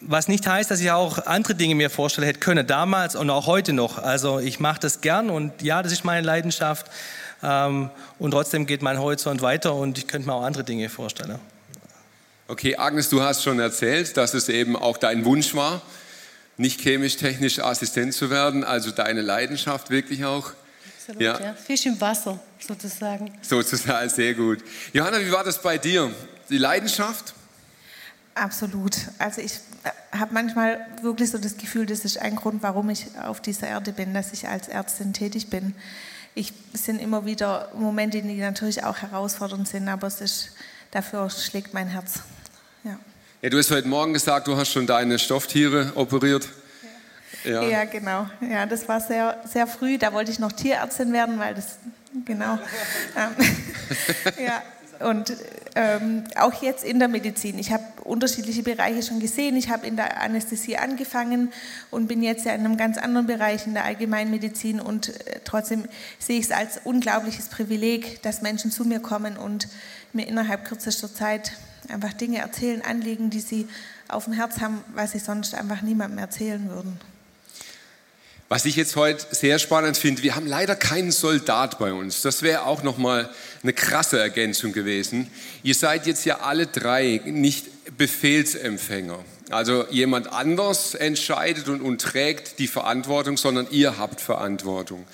Was 0.00 0.28
nicht 0.28 0.46
heißt, 0.46 0.70
dass 0.70 0.80
ich 0.80 0.90
auch 0.90 1.26
andere 1.26 1.54
Dinge 1.54 1.74
mir 1.74 1.90
vorstellen 1.90 2.26
hätte 2.26 2.38
können, 2.38 2.66
damals 2.66 3.16
und 3.16 3.28
auch 3.30 3.46
heute 3.46 3.72
noch. 3.72 3.98
Also 3.98 4.38
ich 4.38 4.60
mache 4.60 4.80
das 4.80 5.00
gern 5.00 5.30
und 5.30 5.62
ja, 5.62 5.82
das 5.82 5.92
ist 5.92 6.04
meine 6.04 6.24
Leidenschaft. 6.24 6.86
Ähm, 7.42 7.90
und 8.18 8.30
trotzdem 8.30 8.66
geht 8.66 8.82
mein 8.82 8.98
Horizont 8.98 9.42
weiter 9.42 9.74
und 9.74 9.98
ich 9.98 10.06
könnte 10.06 10.28
mir 10.28 10.34
auch 10.34 10.44
andere 10.44 10.64
Dinge 10.64 10.88
vorstellen. 10.88 11.38
Okay, 12.48 12.76
Agnes, 12.76 13.08
du 13.08 13.22
hast 13.22 13.42
schon 13.42 13.58
erzählt, 13.60 14.16
dass 14.16 14.34
es 14.34 14.48
eben 14.48 14.76
auch 14.76 14.96
dein 14.96 15.24
Wunsch 15.24 15.54
war, 15.54 15.82
nicht 16.56 16.80
chemisch-technisch 16.80 17.60
Assistent 17.60 18.12
zu 18.12 18.28
werden, 18.28 18.64
also 18.64 18.90
deine 18.90 19.22
Leidenschaft 19.22 19.90
wirklich 19.90 20.24
auch. 20.24 20.52
Absolut, 20.98 21.22
ja. 21.22 21.40
ja. 21.40 21.54
Fisch 21.54 21.86
im 21.86 22.00
Wasser, 22.00 22.38
sozusagen. 22.58 23.32
Sozusagen, 23.42 24.08
sehr 24.10 24.34
gut. 24.34 24.58
Johanna, 24.92 25.20
wie 25.20 25.32
war 25.32 25.44
das 25.44 25.60
bei 25.62 25.78
dir? 25.78 26.10
Die 26.48 26.58
Leidenschaft? 26.58 27.34
Absolut. 28.40 28.96
Also 29.18 29.40
ich 29.40 29.60
äh, 29.84 30.16
habe 30.16 30.32
manchmal 30.32 30.86
wirklich 31.02 31.30
so 31.30 31.38
das 31.38 31.56
Gefühl, 31.56 31.86
das 31.86 32.04
ist 32.04 32.18
ein 32.18 32.36
Grund, 32.36 32.62
warum 32.62 32.90
ich 32.90 33.06
auf 33.22 33.40
dieser 33.40 33.68
Erde 33.68 33.92
bin, 33.92 34.14
dass 34.14 34.32
ich 34.32 34.48
als 34.48 34.68
Ärztin 34.68 35.12
tätig 35.12 35.50
bin 35.50 35.74
ich, 36.34 36.52
es 36.72 36.84
sind 36.84 37.00
immer 37.00 37.24
wieder 37.24 37.70
Momente, 37.74 38.22
die 38.22 38.34
natürlich 38.36 38.84
auch 38.84 38.98
herausfordernd 38.98 39.68
sind, 39.68 39.88
aber 39.88 40.06
es 40.06 40.20
ist, 40.20 40.50
dafür 40.90 41.28
schlägt 41.30 41.74
mein 41.74 41.88
Herz. 41.88 42.20
Ja. 42.84 42.98
ja, 43.42 43.50
du 43.50 43.58
hast 43.58 43.70
heute 43.70 43.88
Morgen 43.88 44.12
gesagt, 44.12 44.46
du 44.46 44.56
hast 44.56 44.70
schon 44.70 44.86
deine 44.86 45.18
Stofftiere 45.18 45.92
operiert. 45.94 46.48
Ja. 47.44 47.62
ja, 47.62 47.84
genau. 47.84 48.28
Ja, 48.40 48.66
das 48.66 48.86
war 48.86 49.00
sehr, 49.00 49.40
sehr 49.46 49.66
früh. 49.66 49.96
Da 49.96 50.12
wollte 50.12 50.30
ich 50.30 50.38
noch 50.38 50.52
Tierärztin 50.52 51.12
werden, 51.12 51.38
weil 51.38 51.54
das, 51.54 51.78
genau. 52.26 52.58
ja, 54.38 54.62
und 55.08 55.34
ähm, 55.74 56.24
auch 56.36 56.62
jetzt 56.62 56.84
in 56.84 56.98
der 56.98 57.08
Medizin. 57.08 57.58
Ich 57.58 57.72
habe 57.72 57.84
unterschiedliche 58.04 58.62
Bereiche 58.62 59.02
schon 59.02 59.20
gesehen. 59.20 59.56
Ich 59.56 59.70
habe 59.70 59.86
in 59.86 59.96
der 59.96 60.20
Anästhesie 60.20 60.76
angefangen 60.76 61.52
und 61.90 62.06
bin 62.06 62.22
jetzt 62.22 62.44
ja 62.44 62.52
in 62.52 62.64
einem 62.64 62.76
ganz 62.76 62.98
anderen 62.98 63.26
Bereich 63.26 63.66
in 63.66 63.74
der 63.74 63.84
Allgemeinmedizin. 63.84 64.80
Und 64.80 65.08
äh, 65.08 65.40
trotzdem 65.44 65.84
sehe 66.18 66.38
ich 66.38 66.46
es 66.46 66.50
als 66.50 66.80
unglaubliches 66.84 67.48
Privileg, 67.48 68.22
dass 68.22 68.42
Menschen 68.42 68.70
zu 68.70 68.84
mir 68.84 69.00
kommen 69.00 69.36
und 69.36 69.68
mir 70.12 70.26
innerhalb 70.26 70.64
kürzester 70.64 71.12
Zeit 71.12 71.52
einfach 71.88 72.12
Dinge 72.12 72.38
erzählen, 72.38 72.82
Anliegen, 72.82 73.30
die 73.30 73.40
sie 73.40 73.68
auf 74.08 74.24
dem 74.24 74.34
Herz 74.34 74.60
haben, 74.60 74.82
was 74.94 75.12
sie 75.12 75.18
sonst 75.18 75.54
einfach 75.54 75.82
niemandem 75.82 76.18
erzählen 76.18 76.68
würden. 76.68 76.98
Was 78.52 78.64
ich 78.64 78.74
jetzt 78.74 78.96
heute 78.96 79.24
sehr 79.30 79.60
spannend 79.60 79.96
finde, 79.96 80.24
wir 80.24 80.34
haben 80.34 80.48
leider 80.48 80.74
keinen 80.74 81.12
Soldat 81.12 81.78
bei 81.78 81.92
uns. 81.92 82.20
Das 82.22 82.42
wäre 82.42 82.66
auch 82.66 82.82
nochmal 82.82 83.30
eine 83.62 83.72
krasse 83.72 84.18
Ergänzung 84.18 84.72
gewesen. 84.72 85.30
Ihr 85.62 85.76
seid 85.76 86.04
jetzt 86.08 86.24
ja 86.24 86.40
alle 86.40 86.66
drei 86.66 87.20
nicht 87.24 87.68
Befehlsempfänger. 87.96 89.20
Also 89.50 89.86
jemand 89.90 90.32
anders 90.32 90.96
entscheidet 90.96 91.68
und, 91.68 91.80
und 91.80 92.00
trägt 92.00 92.58
die 92.58 92.66
Verantwortung, 92.66 93.36
sondern 93.36 93.68
ihr 93.70 93.98
habt 93.98 94.20
Verantwortung. 94.20 95.06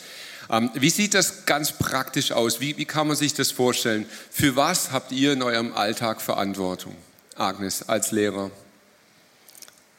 Ähm, 0.48 0.70
wie 0.72 0.88
sieht 0.88 1.12
das 1.12 1.44
ganz 1.44 1.72
praktisch 1.72 2.32
aus? 2.32 2.60
Wie, 2.60 2.78
wie 2.78 2.86
kann 2.86 3.06
man 3.06 3.16
sich 3.16 3.34
das 3.34 3.50
vorstellen? 3.50 4.06
Für 4.30 4.56
was 4.56 4.92
habt 4.92 5.12
ihr 5.12 5.34
in 5.34 5.42
eurem 5.42 5.74
Alltag 5.74 6.22
Verantwortung? 6.22 6.96
Agnes, 7.36 7.86
als 7.86 8.12
Lehrer. 8.12 8.50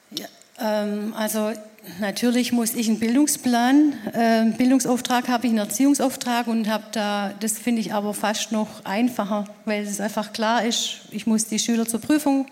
Ja, 0.10 0.25
ähm, 0.60 1.13
also 1.15 1.53
natürlich 2.00 2.51
muss 2.51 2.74
ich 2.74 2.88
einen 2.88 3.00
Bildungsplan, 3.00 3.94
äh, 4.13 4.46
Bildungsauftrag 4.58 5.27
habe 5.27 5.48
ich, 5.48 5.51
einen 5.51 5.60
Erziehungsauftrag 5.60 6.47
und 6.47 6.67
habe 6.67 6.86
da, 6.91 7.34
das 7.39 7.58
finde 7.58 7.82
ich 7.82 7.93
aber 7.93 8.13
fast 8.13 8.52
noch 8.52 8.86
einfacher, 8.86 9.45
weil 9.65 9.84
es 9.84 10.00
einfach 10.00 10.34
klar 10.34 10.63
ist, 10.63 11.02
ich 11.12 11.28
muss 11.28 11.45
die 11.45 11.60
Schüler 11.60 11.86
zur 11.86 12.02
Prüfung, 12.02 12.47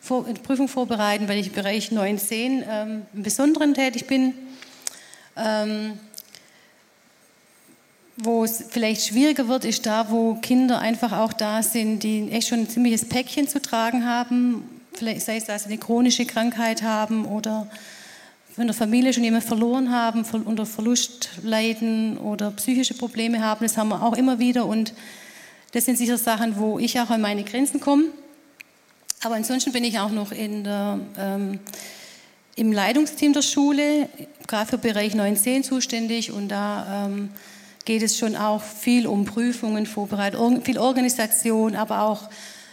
vor, 0.00 0.24
Prüfung 0.24 0.68
vorbereiten, 0.68 1.28
weil 1.28 1.38
ich 1.38 1.48
im 1.48 1.52
Bereich 1.54 1.92
9, 1.92 2.18
10 2.18 2.64
ähm, 2.68 3.02
im 3.12 3.22
Besonderen 3.22 3.74
tätig 3.74 4.06
bin. 4.06 4.34
Ähm, 5.36 5.98
wo 8.16 8.44
es 8.44 8.64
vielleicht 8.70 9.06
schwieriger 9.08 9.46
wird, 9.48 9.66
ist 9.66 9.84
da, 9.84 10.10
wo 10.10 10.36
Kinder 10.36 10.78
einfach 10.78 11.12
auch 11.12 11.34
da 11.34 11.62
sind, 11.62 12.02
die 12.02 12.30
echt 12.30 12.48
schon 12.48 12.60
ein 12.60 12.68
ziemliches 12.68 13.06
Päckchen 13.06 13.46
zu 13.46 13.60
tragen 13.60 14.06
haben, 14.06 14.64
vielleicht 14.94 15.22
sei 15.22 15.36
es, 15.36 15.44
dass 15.44 15.64
sie 15.64 15.68
eine 15.68 15.78
chronische 15.78 16.24
Krankheit 16.24 16.82
haben 16.82 17.26
oder 17.26 17.68
in 18.62 18.68
der 18.68 18.74
Familie 18.74 19.12
schon 19.12 19.24
jemanden 19.24 19.46
verloren 19.46 19.92
haben, 19.92 20.24
unter 20.44 20.64
Verlust 20.64 21.28
leiden 21.42 22.16
oder 22.16 22.50
psychische 22.52 22.94
Probleme 22.94 23.42
haben. 23.42 23.64
Das 23.64 23.76
haben 23.76 23.88
wir 23.88 24.02
auch 24.02 24.16
immer 24.16 24.38
wieder 24.38 24.64
und 24.64 24.94
das 25.72 25.84
sind 25.84 25.98
sicher 25.98 26.16
Sachen, 26.16 26.56
wo 26.56 26.78
ich 26.78 26.98
auch 26.98 27.10
an 27.10 27.20
meine 27.20 27.44
Grenzen 27.44 27.80
komme. 27.80 28.04
Aber 29.22 29.34
ansonsten 29.34 29.72
bin 29.72 29.84
ich 29.84 29.98
auch 29.98 30.10
noch 30.10 30.30
der, 30.30 30.98
ähm, 31.18 31.58
im 32.54 32.72
Leitungsteam 32.72 33.34
der 33.34 33.42
Schule, 33.42 34.08
gerade 34.46 34.70
für 34.70 34.78
Bereich 34.78 35.14
910 35.14 35.62
zuständig 35.62 36.32
und 36.32 36.48
da 36.48 37.06
ähm, 37.06 37.30
geht 37.84 38.02
es 38.02 38.16
schon 38.18 38.36
auch 38.36 38.62
viel 38.62 39.06
um 39.06 39.26
Prüfungen, 39.26 39.84
Vorbereitung, 39.84 40.62
viel 40.62 40.78
Organisation, 40.78 41.76
aber 41.76 42.02
auch 42.02 42.30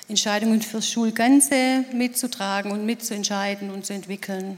Entscheidungen 0.08 0.62
fürs 0.62 0.90
Schulganze 0.90 1.84
mitzutragen 1.92 2.72
und 2.72 2.86
mitzuentscheiden 2.86 3.70
und 3.70 3.86
zu 3.86 3.94
entwickeln 3.94 4.58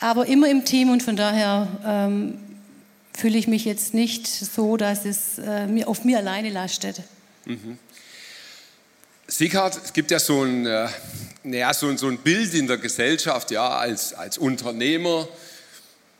aber 0.00 0.26
immer 0.26 0.48
im 0.48 0.64
Team 0.64 0.90
und 0.90 1.02
von 1.02 1.14
daher 1.14 1.68
ähm, 1.84 2.38
fühle 3.12 3.38
ich 3.38 3.46
mich 3.46 3.64
jetzt 3.64 3.94
nicht 3.94 4.26
so, 4.26 4.76
dass 4.76 5.04
es 5.04 5.38
äh, 5.38 5.66
mir, 5.66 5.88
auf 5.88 6.04
mir 6.04 6.18
alleine 6.18 6.50
lastet. 6.50 7.02
Mhm. 7.44 7.78
Sieghard, 9.26 9.78
es 9.84 9.92
gibt 9.92 10.10
ja 10.10 10.18
so 10.18 10.42
ein, 10.42 10.66
äh, 10.66 10.88
naja, 11.44 11.72
so, 11.72 11.94
so 11.96 12.08
ein 12.08 12.18
Bild 12.18 12.54
in 12.54 12.66
der 12.66 12.78
Gesellschaft, 12.78 13.50
ja, 13.50 13.68
als, 13.68 14.14
als 14.14 14.38
Unternehmer 14.38 15.28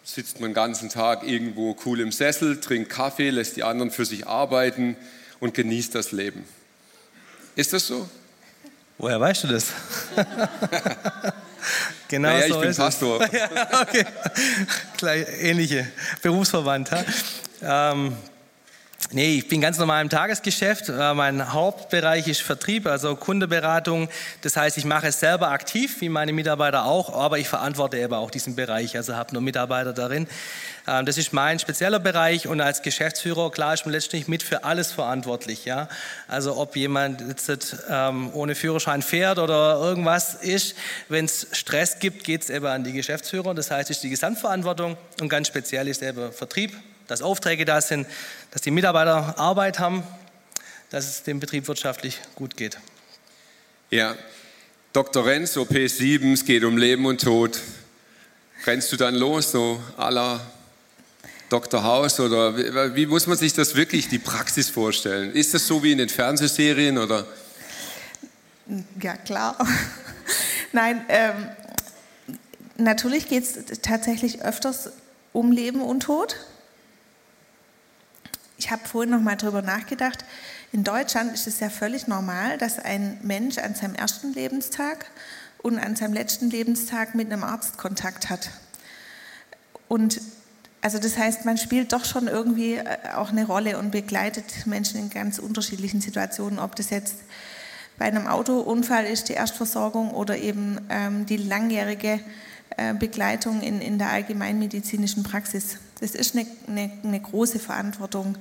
sitzt 0.04 0.40
man 0.40 0.50
den 0.50 0.54
ganzen 0.54 0.88
Tag 0.88 1.26
irgendwo 1.26 1.76
cool 1.84 2.00
im 2.00 2.12
Sessel, 2.12 2.60
trinkt 2.60 2.90
Kaffee, 2.90 3.30
lässt 3.30 3.56
die 3.56 3.64
anderen 3.64 3.90
für 3.90 4.04
sich 4.04 4.26
arbeiten 4.26 4.96
und 5.40 5.54
genießt 5.54 5.94
das 5.94 6.12
Leben. 6.12 6.44
Ist 7.56 7.72
das 7.72 7.86
so? 7.86 8.08
Woher 8.98 9.20
weißt 9.20 9.44
du 9.44 9.48
das? 9.48 9.68
Genau 12.08 12.28
naja, 12.28 12.48
so 12.48 12.54
ich 12.54 12.68
bin 12.68 12.76
Pastor. 12.76 13.20
ja, 13.32 13.82
okay. 13.82 14.04
Gleich 14.96 15.26
ähnliche 15.40 15.86
Berufsverwandt. 16.22 16.90
Ähm, 17.62 18.16
Nee, 19.12 19.38
ich 19.38 19.48
bin 19.48 19.60
ganz 19.60 19.76
normal 19.76 20.02
im 20.02 20.08
Tagesgeschäft. 20.08 20.88
Äh, 20.88 21.14
mein 21.14 21.52
Hauptbereich 21.52 22.28
ist 22.28 22.42
Vertrieb, 22.42 22.86
also 22.86 23.16
Kundeberatung. 23.16 24.08
Das 24.42 24.56
heißt, 24.56 24.78
ich 24.78 24.84
mache 24.84 25.08
es 25.08 25.18
selber 25.18 25.50
aktiv, 25.50 26.00
wie 26.00 26.08
meine 26.08 26.32
Mitarbeiter 26.32 26.84
auch, 26.84 27.12
aber 27.12 27.40
ich 27.40 27.48
verantworte 27.48 27.98
eben 27.98 28.14
auch 28.14 28.30
diesen 28.30 28.54
Bereich, 28.54 28.96
also 28.96 29.16
habe 29.16 29.32
nur 29.32 29.42
Mitarbeiter 29.42 29.92
darin. 29.92 30.28
Ähm, 30.86 31.06
das 31.06 31.18
ist 31.18 31.32
mein 31.32 31.58
spezieller 31.58 31.98
Bereich 31.98 32.46
und 32.46 32.60
als 32.60 32.82
Geschäftsführer, 32.82 33.50
klar, 33.50 33.74
ist 33.74 33.84
man 33.84 33.94
letztlich 33.94 34.28
mit 34.28 34.44
für 34.44 34.62
alles 34.62 34.92
verantwortlich. 34.92 35.64
Ja? 35.64 35.88
Also 36.28 36.56
ob 36.56 36.76
jemand 36.76 37.20
jetzt 37.20 37.50
ähm, 37.90 38.30
ohne 38.32 38.54
Führerschein 38.54 39.02
fährt 39.02 39.40
oder 39.40 39.74
irgendwas 39.80 40.34
ist, 40.34 40.76
wenn 41.08 41.24
es 41.24 41.48
Stress 41.50 41.98
gibt, 41.98 42.22
geht 42.22 42.42
es 42.42 42.50
eben 42.50 42.66
an 42.66 42.84
die 42.84 42.92
Geschäftsführer. 42.92 43.54
Das 43.54 43.72
heißt, 43.72 43.90
es 43.90 43.96
ist 43.96 44.04
die 44.04 44.10
Gesamtverantwortung 44.10 44.96
und 45.20 45.28
ganz 45.28 45.48
speziell 45.48 45.88
ist 45.88 46.00
eben 46.00 46.30
Vertrieb, 46.30 46.76
dass 47.10 47.22
Aufträge 47.22 47.64
da 47.64 47.80
sind, 47.80 48.06
dass 48.52 48.62
die 48.62 48.70
Mitarbeiter 48.70 49.36
Arbeit 49.36 49.80
haben, 49.80 50.04
dass 50.90 51.08
es 51.08 51.24
dem 51.24 51.40
Betrieb 51.40 51.66
wirtschaftlich 51.66 52.20
gut 52.36 52.56
geht. 52.56 52.78
Ja, 53.90 54.14
Dr. 54.92 55.26
Renz, 55.26 55.56
OP 55.56 55.76
7, 55.76 56.32
es 56.32 56.44
geht 56.44 56.62
um 56.62 56.76
Leben 56.76 57.06
und 57.06 57.20
Tod. 57.20 57.58
Rennst 58.64 58.92
du 58.92 58.96
dann 58.96 59.16
los, 59.16 59.50
so 59.50 59.82
aller 59.96 60.40
Dr. 61.48 61.82
House 61.82 62.20
oder 62.20 62.56
wie, 62.56 62.94
wie, 62.94 63.06
muss 63.06 63.26
man 63.26 63.36
sich 63.36 63.54
das 63.54 63.74
wirklich, 63.74 64.08
die 64.08 64.20
Praxis 64.20 64.70
vorstellen? 64.70 65.32
Ist 65.32 65.52
das 65.52 65.66
so 65.66 65.82
wie 65.82 65.90
in 65.90 65.98
den 65.98 66.08
Fernsehserien 66.08 66.96
oder? 66.96 67.26
Ja, 69.02 69.16
klar. 69.16 69.56
Nein, 70.72 71.04
ähm, 71.08 71.34
natürlich 72.76 73.28
geht 73.28 73.42
es 73.42 73.80
tatsächlich 73.80 74.42
öfters 74.42 74.90
um 75.32 75.50
Leben 75.50 75.80
und 75.80 76.04
Tod. 76.04 76.36
Ich 78.60 78.70
habe 78.70 78.86
vorhin 78.86 79.10
noch 79.10 79.22
mal 79.22 79.36
darüber 79.36 79.62
nachgedacht. 79.62 80.22
In 80.70 80.84
Deutschland 80.84 81.32
ist 81.32 81.46
es 81.46 81.60
ja 81.60 81.70
völlig 81.70 82.08
normal, 82.08 82.58
dass 82.58 82.78
ein 82.78 83.16
Mensch 83.22 83.56
an 83.56 83.74
seinem 83.74 83.94
ersten 83.94 84.34
Lebenstag 84.34 85.06
und 85.62 85.78
an 85.78 85.96
seinem 85.96 86.12
letzten 86.12 86.50
Lebenstag 86.50 87.14
mit 87.14 87.32
einem 87.32 87.42
Arzt 87.42 87.78
Kontakt 87.78 88.28
hat. 88.28 88.50
Und 89.88 90.20
also 90.82 90.98
das 90.98 91.16
heißt, 91.16 91.46
man 91.46 91.56
spielt 91.56 91.94
doch 91.94 92.04
schon 92.04 92.28
irgendwie 92.28 92.74
äh, 92.74 92.84
auch 93.14 93.30
eine 93.30 93.46
Rolle 93.46 93.78
und 93.78 93.92
begleitet 93.92 94.66
Menschen 94.66 95.00
in 95.00 95.08
ganz 95.08 95.38
unterschiedlichen 95.38 96.02
Situationen, 96.02 96.58
ob 96.58 96.76
das 96.76 96.90
jetzt 96.90 97.16
bei 97.96 98.04
einem 98.04 98.26
Autounfall 98.26 99.06
ist, 99.06 99.30
die 99.30 99.34
Erstversorgung 99.34 100.10
oder 100.10 100.36
eben 100.36 100.78
ähm, 100.90 101.24
die 101.24 101.38
langjährige 101.38 102.20
äh, 102.76 102.92
Begleitung 102.92 103.62
in, 103.62 103.80
in 103.80 103.96
der 103.96 104.10
allgemeinmedizinischen 104.10 105.22
Praxis. 105.22 105.78
Das 106.00 106.12
ist 106.12 106.34
eine, 106.34 106.46
eine, 106.66 106.90
eine 107.04 107.20
große 107.20 107.58
Verantwortung. 107.58 108.36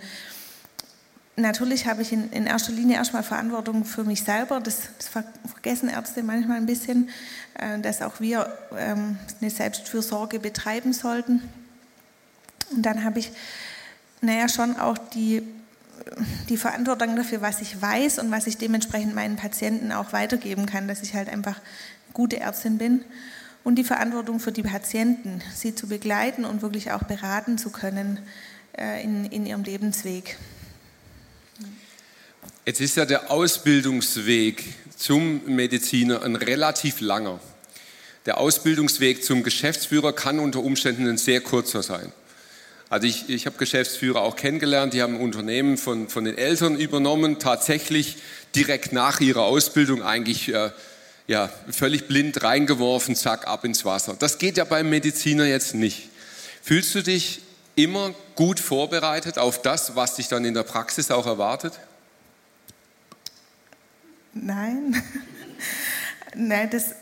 Natürlich 1.35 1.87
habe 1.87 2.01
ich 2.01 2.11
in, 2.11 2.31
in, 2.31 2.45
erster 2.45 2.71
Linie 2.71 2.97
erstmal 2.97 3.23
Verantwortung 3.23 3.85
für 3.85 4.03
mich 4.03 4.23
selber. 4.23 4.59
Das, 4.59 4.89
das 4.97 5.07
vergessen 5.07 5.89
Ärzte 5.89 6.23
manchmal 6.23 6.57
ein 6.57 6.65
bisschen, 6.65 7.09
äh, 7.55 7.79
dass 7.79 8.01
auch 8.01 8.19
wir 8.19 8.57
ähm, 8.77 9.17
eine 9.39 9.49
Selbstfürsorge 9.49 10.39
betreiben 10.39 10.93
sollten. 10.93 11.41
Und 12.71 12.85
dann 12.85 13.03
habe 13.03 13.19
ich, 13.19 13.31
naja, 14.21 14.49
schon 14.49 14.77
auch 14.77 14.97
die, 14.97 15.43
die 16.49 16.57
Verantwortung 16.57 17.15
dafür, 17.15 17.41
was 17.41 17.61
ich 17.61 17.81
weiß 17.81 18.19
und 18.19 18.31
was 18.31 18.47
ich 18.47 18.57
dementsprechend 18.57 19.15
meinen 19.15 19.37
Patienten 19.37 19.91
auch 19.91 20.13
weitergeben 20.13 20.65
kann, 20.65 20.87
dass 20.87 21.01
ich 21.01 21.13
halt 21.13 21.29
einfach 21.29 21.59
gute 22.13 22.39
Ärztin 22.39 22.77
bin. 22.77 23.01
Und 23.63 23.75
die 23.75 23.83
Verantwortung 23.83 24.39
für 24.39 24.51
die 24.51 24.63
Patienten, 24.63 25.41
sie 25.53 25.75
zu 25.75 25.87
begleiten 25.87 26.45
und 26.45 26.61
wirklich 26.61 26.91
auch 26.91 27.03
beraten 27.03 27.57
zu 27.57 27.69
können 27.69 28.19
äh, 28.77 29.03
in, 29.03 29.25
in 29.25 29.45
ihrem 29.45 29.63
Lebensweg. 29.63 30.37
Jetzt 32.65 32.81
ist 32.81 32.97
ja 32.97 33.05
der 33.05 33.31
Ausbildungsweg 33.31 34.63
zum 34.95 35.45
Mediziner 35.45 36.23
ein 36.23 36.35
relativ 36.35 37.01
langer. 37.01 37.39
Der 38.25 38.37
Ausbildungsweg 38.37 39.23
zum 39.23 39.43
Geschäftsführer 39.43 40.13
kann 40.13 40.39
unter 40.39 40.63
Umständen 40.63 41.07
ein 41.07 41.17
sehr 41.17 41.41
kurzer 41.41 41.81
sein. 41.83 42.11
Also 42.89 43.07
ich, 43.07 43.29
ich 43.29 43.45
habe 43.45 43.57
Geschäftsführer 43.57 44.21
auch 44.21 44.35
kennengelernt, 44.35 44.93
die 44.93 45.01
haben 45.01 45.19
Unternehmen 45.19 45.77
von, 45.77 46.09
von 46.09 46.25
den 46.25 46.37
Eltern 46.37 46.75
übernommen, 46.75 47.39
tatsächlich 47.39 48.17
direkt 48.55 48.93
nach 48.93 49.19
ihrer 49.19 49.43
Ausbildung 49.43 50.01
eigentlich 50.01 50.53
äh, 50.53 50.71
ja, 51.29 51.47
völlig 51.69 52.07
blind 52.07 52.41
reingeworfen, 52.41 53.15
zack, 53.15 53.47
ab 53.47 53.63
ins 53.63 53.85
Wasser. 53.85 54.15
Das 54.17 54.39
geht 54.39 54.57
ja 54.57 54.63
beim 54.63 54.89
Mediziner 54.89 55.45
jetzt 55.45 55.75
nicht. 55.75 56.09
Fühlst 56.63 56.95
du 56.95 57.03
dich 57.03 57.41
immer 57.75 58.15
gut 58.35 58.59
vorbereitet 58.59 59.37
auf 59.37 59.61
das, 59.61 59.95
was 59.95 60.15
dich 60.15 60.27
dann 60.27 60.43
in 60.43 60.55
der 60.55 60.63
Praxis 60.63 61.11
auch 61.11 61.27
erwartet? 61.27 61.73
Nein. 64.33 65.03
Nein, 66.35 66.67
das 66.71 66.95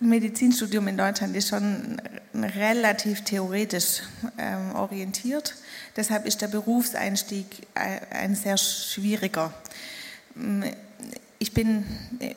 Medizinstudium 0.00 0.88
in 0.88 0.96
Deutschland 0.96 1.36
ist 1.36 1.50
schon 1.50 2.00
relativ 2.32 3.22
theoretisch 3.22 4.00
ähm, 4.38 4.74
orientiert. 4.74 5.56
Deshalb 5.94 6.24
ist 6.24 6.40
der 6.40 6.48
Berufseinstieg 6.48 7.46
äh, 7.74 8.00
ein 8.14 8.34
sehr 8.34 8.56
schwieriger. 8.56 9.52
Ich 11.44 11.52
bin 11.52 11.84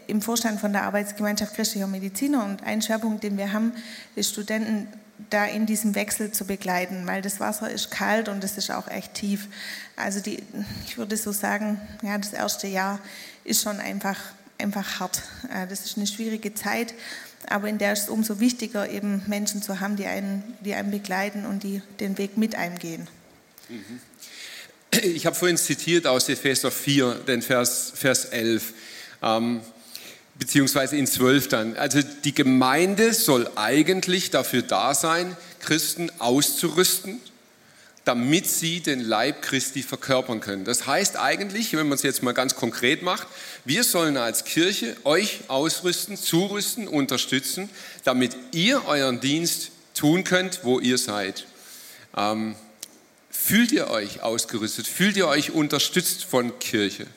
im 0.07 0.21
Vorstand 0.21 0.59
von 0.59 0.73
der 0.73 0.83
Arbeitsgemeinschaft 0.83 1.55
christlicher 1.55 1.87
Mediziner 1.87 2.43
und 2.43 2.61
ein 2.63 2.81
Schwerpunkt, 2.81 3.23
den 3.23 3.37
wir 3.37 3.53
haben, 3.53 3.71
ist 4.17 4.31
Studenten 4.31 4.85
da 5.29 5.45
in 5.45 5.65
diesem 5.65 5.95
Wechsel 5.95 6.33
zu 6.33 6.43
begleiten, 6.43 7.07
weil 7.07 7.21
das 7.21 7.39
Wasser 7.39 7.71
ist 7.71 7.89
kalt 7.89 8.27
und 8.27 8.43
es 8.43 8.57
ist 8.57 8.69
auch 8.69 8.89
echt 8.89 9.13
tief. 9.13 9.47
Also 9.95 10.19
die, 10.19 10.43
ich 10.85 10.97
würde 10.97 11.15
so 11.15 11.31
sagen, 11.31 11.79
ja, 12.01 12.17
das 12.17 12.33
erste 12.33 12.67
Jahr 12.67 12.99
ist 13.45 13.63
schon 13.63 13.79
einfach, 13.79 14.19
einfach 14.57 14.99
hart. 14.99 15.21
Äh, 15.53 15.67
das 15.67 15.85
ist 15.85 15.95
eine 15.95 16.05
schwierige 16.05 16.53
Zeit 16.53 16.93
aber 17.49 17.69
in 17.69 17.77
der 17.77 17.93
ist 17.93 18.03
es 18.03 18.09
umso 18.09 18.41
wichtiger, 18.41 18.89
eben 18.89 19.21
Menschen 19.27 19.61
zu 19.61 19.79
haben, 19.79 19.95
die 19.95 20.05
einen, 20.05 20.43
die 20.65 20.73
einen 20.73 20.91
begleiten 20.91 21.45
und 21.45 21.63
die 21.63 21.81
den 21.99 22.17
Weg 22.17 22.35
mit 22.35 22.55
einem 22.55 22.77
gehen. 22.77 23.07
Ich 24.91 25.25
habe 25.25 25.35
vorhin 25.35 25.57
zitiert 25.57 26.07
aus 26.07 26.27
Epheser 26.27 26.71
4, 26.71 27.15
den 27.27 27.41
Vers, 27.41 27.93
Vers 27.95 28.25
11, 28.25 28.73
ähm, 29.21 29.61
beziehungsweise 30.39 30.97
in 30.97 31.07
12 31.07 31.47
dann. 31.47 31.75
Also 31.77 31.99
die 32.23 32.33
Gemeinde 32.33 33.13
soll 33.13 33.49
eigentlich 33.55 34.29
dafür 34.29 34.61
da 34.61 34.93
sein, 34.93 35.35
Christen 35.59 36.11
auszurüsten, 36.19 37.19
damit 38.05 38.47
sie 38.47 38.79
den 38.79 39.01
Leib 39.01 39.41
Christi 39.41 39.83
verkörpern 39.83 40.39
können. 40.39 40.63
Das 40.63 40.87
heißt 40.87 41.17
eigentlich, 41.17 41.73
wenn 41.73 41.89
man 41.89 41.97
es 41.97 42.03
jetzt 42.03 42.23
mal 42.23 42.31
ganz 42.31 42.55
konkret 42.55 43.01
macht, 43.01 43.27
wir 43.65 43.83
sollen 43.83 44.15
als 44.15 44.45
Kirche 44.45 44.95
euch 45.03 45.41
ausrüsten, 45.49 46.15
zurüsten, 46.15 46.87
unterstützen, 46.87 47.69
damit 48.05 48.37
ihr 48.53 48.85
euren 48.85 49.19
Dienst 49.19 49.71
tun 49.93 50.23
könnt, 50.23 50.61
wo 50.63 50.79
ihr 50.79 50.97
seid. 50.97 51.47
Ähm, 52.15 52.55
fühlt 53.29 53.73
ihr 53.73 53.89
euch 53.89 54.21
ausgerüstet? 54.21 54.87
Fühlt 54.87 55.17
ihr 55.17 55.27
euch 55.27 55.51
unterstützt 55.51 56.23
von 56.23 56.57
Kirche? 56.59 57.07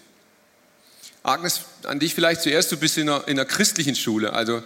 Agnes, 1.23 1.63
an 1.85 1.99
dich 1.99 2.15
vielleicht 2.15 2.43
zuerst, 2.43 2.73
du 2.73 2.77
bist 2.77 2.97
in 2.99 3.09
einer, 3.09 3.29
in 3.29 3.39
einer 3.39 3.45
christlichen 3.45 3.95
Schule, 3.95 4.33
also 4.33 4.63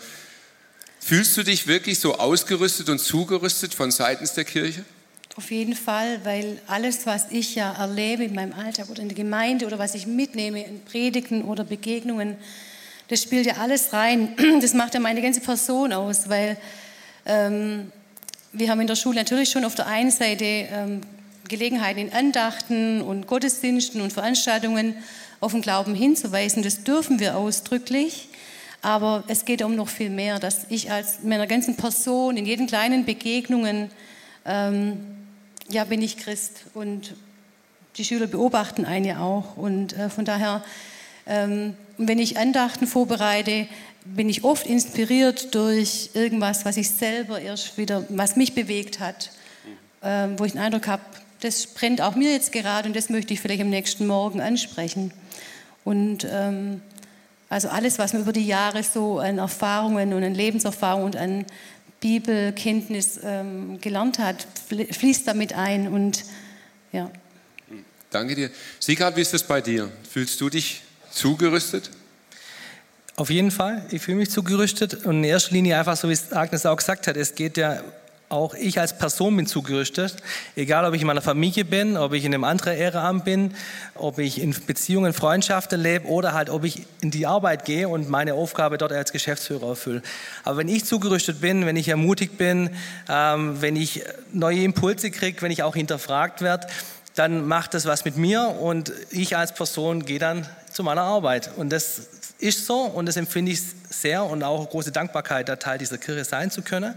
fühlst 1.00 1.36
du 1.36 1.42
dich 1.42 1.66
wirklich 1.66 1.98
so 1.98 2.16
ausgerüstet 2.16 2.88
und 2.88 2.98
zugerüstet 2.98 3.74
von 3.74 3.90
seitens 3.90 4.34
der 4.34 4.44
Kirche? 4.44 4.84
Auf 5.36 5.50
jeden 5.50 5.74
Fall, 5.74 6.24
weil 6.24 6.60
alles, 6.68 7.06
was 7.06 7.26
ich 7.30 7.56
ja 7.56 7.72
erlebe 7.72 8.22
in 8.22 8.34
meinem 8.34 8.52
Alltag 8.52 8.88
oder 8.88 9.02
in 9.02 9.08
der 9.08 9.16
Gemeinde 9.16 9.66
oder 9.66 9.80
was 9.80 9.96
ich 9.96 10.06
mitnehme 10.06 10.64
in 10.64 10.84
Predigten 10.84 11.42
oder 11.42 11.64
Begegnungen, 11.64 12.36
das 13.08 13.22
spielt 13.22 13.46
ja 13.46 13.54
alles 13.56 13.92
rein. 13.92 14.36
Das 14.60 14.74
macht 14.74 14.94
ja 14.94 15.00
meine 15.00 15.20
ganze 15.20 15.40
Person 15.40 15.92
aus, 15.92 16.28
weil 16.28 16.56
ähm, 17.26 17.90
wir 18.52 18.70
haben 18.70 18.80
in 18.80 18.86
der 18.86 18.94
Schule 18.94 19.16
natürlich 19.16 19.50
schon 19.50 19.64
auf 19.64 19.74
der 19.74 19.88
einen 19.88 20.12
Seite 20.12 20.44
ähm, 20.44 21.00
Gelegenheiten 21.48 21.98
in 21.98 22.12
Andachten 22.12 23.02
und 23.02 23.26
Gottesdiensten 23.26 24.00
und 24.00 24.12
Veranstaltungen 24.12 24.94
auf 25.44 25.52
den 25.52 25.60
Glauben 25.60 25.94
hinzuweisen. 25.94 26.62
Das 26.62 26.84
dürfen 26.84 27.20
wir 27.20 27.36
ausdrücklich. 27.36 28.28
Aber 28.82 29.24
es 29.28 29.46
geht 29.46 29.62
um 29.62 29.76
noch 29.76 29.88
viel 29.88 30.10
mehr, 30.10 30.38
dass 30.38 30.66
ich 30.68 30.90
als 30.90 31.22
meiner 31.22 31.46
ganzen 31.46 31.76
Person 31.76 32.36
in 32.36 32.44
jeden 32.44 32.66
kleinen 32.66 33.06
Begegnungen 33.06 33.90
ähm, 34.44 34.98
ja, 35.70 35.84
bin 35.84 36.02
ich 36.02 36.18
Christ 36.18 36.64
und 36.74 37.14
die 37.96 38.04
Schüler 38.04 38.26
beobachten 38.26 38.84
einen 38.84 39.06
ja 39.06 39.20
auch. 39.20 39.56
Und 39.56 39.96
äh, 39.96 40.10
von 40.10 40.26
daher, 40.26 40.62
ähm, 41.26 41.74
wenn 41.96 42.18
ich 42.18 42.36
Andachten 42.38 42.86
vorbereite, 42.86 43.68
bin 44.04 44.28
ich 44.28 44.44
oft 44.44 44.66
inspiriert 44.66 45.54
durch 45.54 46.10
irgendwas, 46.12 46.66
was 46.66 46.76
ich 46.76 46.90
selber 46.90 47.40
erst 47.40 47.78
wieder, 47.78 48.04
was 48.10 48.36
mich 48.36 48.54
bewegt 48.54 49.00
hat, 49.00 49.30
äh, 50.02 50.28
wo 50.36 50.44
ich 50.44 50.52
den 50.52 50.60
Eindruck 50.60 50.88
habe, 50.88 51.02
das 51.40 51.66
brennt 51.66 52.00
auch 52.00 52.14
mir 52.14 52.32
jetzt 52.32 52.52
gerade 52.52 52.88
und 52.88 52.96
das 52.96 53.08
möchte 53.08 53.32
ich 53.32 53.40
vielleicht 53.40 53.62
am 53.62 53.70
nächsten 53.70 54.06
Morgen 54.06 54.40
ansprechen. 54.40 55.12
Und 55.84 56.26
ähm, 56.30 56.80
also 57.48 57.68
alles, 57.68 57.98
was 57.98 58.12
man 58.12 58.22
über 58.22 58.32
die 58.32 58.46
Jahre 58.46 58.82
so 58.82 59.18
an 59.18 59.38
Erfahrungen 59.38 60.12
und 60.12 60.24
an 60.24 60.34
Lebenserfahrung 60.34 61.04
und 61.04 61.16
an 61.16 61.44
Bibelkenntnis 62.00 63.20
ähm, 63.22 63.80
gelernt 63.80 64.18
hat, 64.18 64.46
fließt 64.68 65.26
damit 65.26 65.52
ein 65.52 65.88
und 65.88 66.24
ja. 66.92 67.10
Danke 68.10 68.34
dir. 68.34 68.50
Sigard, 68.78 69.16
wie 69.16 69.22
ist 69.22 69.32
das 69.32 69.42
bei 69.42 69.60
dir? 69.60 69.90
Fühlst 70.08 70.40
du 70.40 70.48
dich 70.48 70.82
zugerüstet? 71.10 71.90
Auf 73.16 73.30
jeden 73.30 73.50
Fall, 73.50 73.86
ich 73.90 74.02
fühle 74.02 74.18
mich 74.18 74.30
zugerüstet 74.30 75.06
und 75.06 75.18
in 75.18 75.24
erster 75.24 75.52
Linie 75.52 75.78
einfach 75.78 75.96
so, 75.96 76.08
wie 76.08 76.12
es 76.12 76.32
Agnes 76.32 76.66
auch 76.66 76.76
gesagt 76.76 77.06
hat, 77.06 77.16
es 77.16 77.34
geht 77.34 77.56
ja 77.56 77.82
auch 78.34 78.54
ich 78.54 78.78
als 78.80 78.98
Person 78.98 79.36
bin 79.36 79.46
zugerüstet, 79.46 80.16
egal 80.56 80.84
ob 80.84 80.94
ich 80.94 81.00
in 81.00 81.06
meiner 81.06 81.22
Familie 81.22 81.64
bin, 81.64 81.96
ob 81.96 82.12
ich 82.12 82.24
in 82.24 82.34
einem 82.34 82.44
anderen 82.44 82.76
Ehrenamt 82.76 83.24
bin, 83.24 83.54
ob 83.94 84.18
ich 84.18 84.40
in 84.40 84.54
Beziehungen, 84.66 85.12
Freundschaften 85.12 85.80
lebe 85.80 86.08
oder 86.08 86.34
halt 86.34 86.50
ob 86.50 86.64
ich 86.64 86.82
in 87.00 87.10
die 87.10 87.26
Arbeit 87.26 87.64
gehe 87.64 87.88
und 87.88 88.10
meine 88.10 88.34
Aufgabe 88.34 88.76
dort 88.76 88.92
als 88.92 89.12
Geschäftsführer 89.12 89.68
erfülle. 89.68 90.02
Aber 90.42 90.58
wenn 90.58 90.68
ich 90.68 90.84
zugerüstet 90.84 91.40
bin, 91.40 91.64
wenn 91.64 91.76
ich 91.76 91.88
ermutigt 91.88 92.36
bin, 92.36 92.70
ähm, 93.08 93.62
wenn 93.62 93.76
ich 93.76 94.02
neue 94.32 94.62
Impulse 94.62 95.10
kriege, 95.10 95.40
wenn 95.40 95.52
ich 95.52 95.62
auch 95.62 95.76
hinterfragt 95.76 96.42
werde, 96.42 96.66
dann 97.14 97.46
macht 97.46 97.74
das 97.74 97.86
was 97.86 98.04
mit 98.04 98.16
mir 98.16 98.56
und 98.60 98.92
ich 99.10 99.36
als 99.36 99.54
Person 99.54 100.04
gehe 100.04 100.18
dann 100.18 100.46
zu 100.72 100.82
meiner 100.82 101.02
Arbeit. 101.02 101.50
Und 101.56 101.70
das 101.70 102.08
ist 102.38 102.66
so 102.66 102.80
und 102.80 103.06
das 103.06 103.16
empfinde 103.16 103.52
ich 103.52 103.60
sehr 103.88 104.24
und 104.24 104.42
auch 104.42 104.68
große 104.68 104.90
Dankbarkeit, 104.90 105.48
da 105.48 105.56
Teil 105.56 105.78
dieser 105.78 105.98
Kirche 105.98 106.24
sein 106.24 106.50
zu 106.50 106.62
können. 106.62 106.94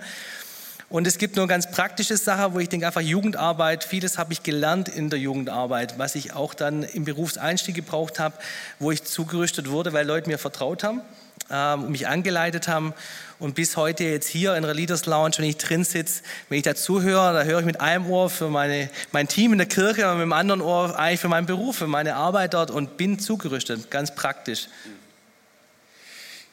Und 0.89 1.06
es 1.06 1.17
gibt 1.17 1.36
nur 1.36 1.47
ganz 1.47 1.69
praktische 1.69 2.15
Sachen, 2.15 2.54
wo 2.54 2.60
ich 2.60 2.69
denke, 2.69 2.88
einfach 2.88 3.02
Jugendarbeit, 3.02 3.84
vieles 3.84 4.17
habe 4.17 4.32
ich 4.32 4.43
gelernt 4.43 4.88
in 4.88 5.10
der 5.10 5.19
Jugendarbeit, 5.19 6.00
was 6.00 6.15
ich 6.15 6.34
auch 6.34 6.54
dann 6.54 6.84
im 6.84 7.04
Berufseinstieg 7.04 7.76
gebraucht 7.76 8.19
habe, 8.19 8.38
wo 8.80 8.91
ich 8.91 9.04
zugerüstet 9.04 9.69
wurde, 9.69 9.91
weil 9.91 10.08
Leute 10.08 10.30
mir 10.30 10.38
vertraut 10.38 10.86
haben, 10.86 11.02
ähm, 11.52 11.91
mich 11.91 12.08
angeleitet 12.08 12.69
haben. 12.69 12.93
Und 13.38 13.54
bis 13.54 13.76
heute 13.76 14.06
jetzt 14.06 14.30
hier 14.30 14.56
in 14.56 14.63
der 14.63 14.73
Leaders 14.73 15.06
Lounge, 15.06 15.34
wenn 15.39 15.45
ich 15.45 15.58
drin 15.58 15.84
sitze, 15.84 16.23
wenn 16.47 16.60
ich 16.60 16.63
dazu 16.63 17.02
höre, 17.02 17.34
da 17.34 17.43
höre 17.43 17.60
ich 17.60 17.65
mit 17.65 17.82
einem 17.82 18.10
Ohr 18.10 18.30
für 18.30 18.47
meine, 18.47 18.89
mein 19.12 19.28
Team 19.28 19.52
in 19.52 19.58
der 19.58 19.67
Kirche 19.67 20.10
und 20.10 20.19
mit 20.19 20.23
dem 20.23 20.34
anderen 20.34 20.62
Ohr 20.62 20.97
eigentlich 20.97 21.19
für 21.19 21.28
meinen 21.28 21.47
Beruf, 21.47 21.76
für 21.76 21.88
meine 21.88 22.15
Arbeit 22.15 22.54
dort 22.54 22.71
und 22.71 22.95
bin 22.95 23.19
zugerüstet, 23.19 23.91
ganz 23.91 24.15
praktisch. 24.15 24.69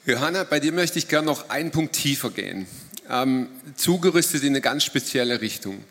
Johanna, 0.06 0.42
bei 0.42 0.58
dir 0.58 0.72
möchte 0.72 0.98
ich 0.98 1.06
gerne 1.06 1.26
noch 1.26 1.50
einen 1.50 1.70
Punkt 1.70 1.94
tiefer 1.94 2.30
gehen 2.30 2.66
ähm, 3.10 3.48
zugerüstet 3.76 4.42
in 4.42 4.50
eine 4.50 4.60
ganz 4.60 4.84
spezielle 4.84 5.40
Richtung. 5.40 5.82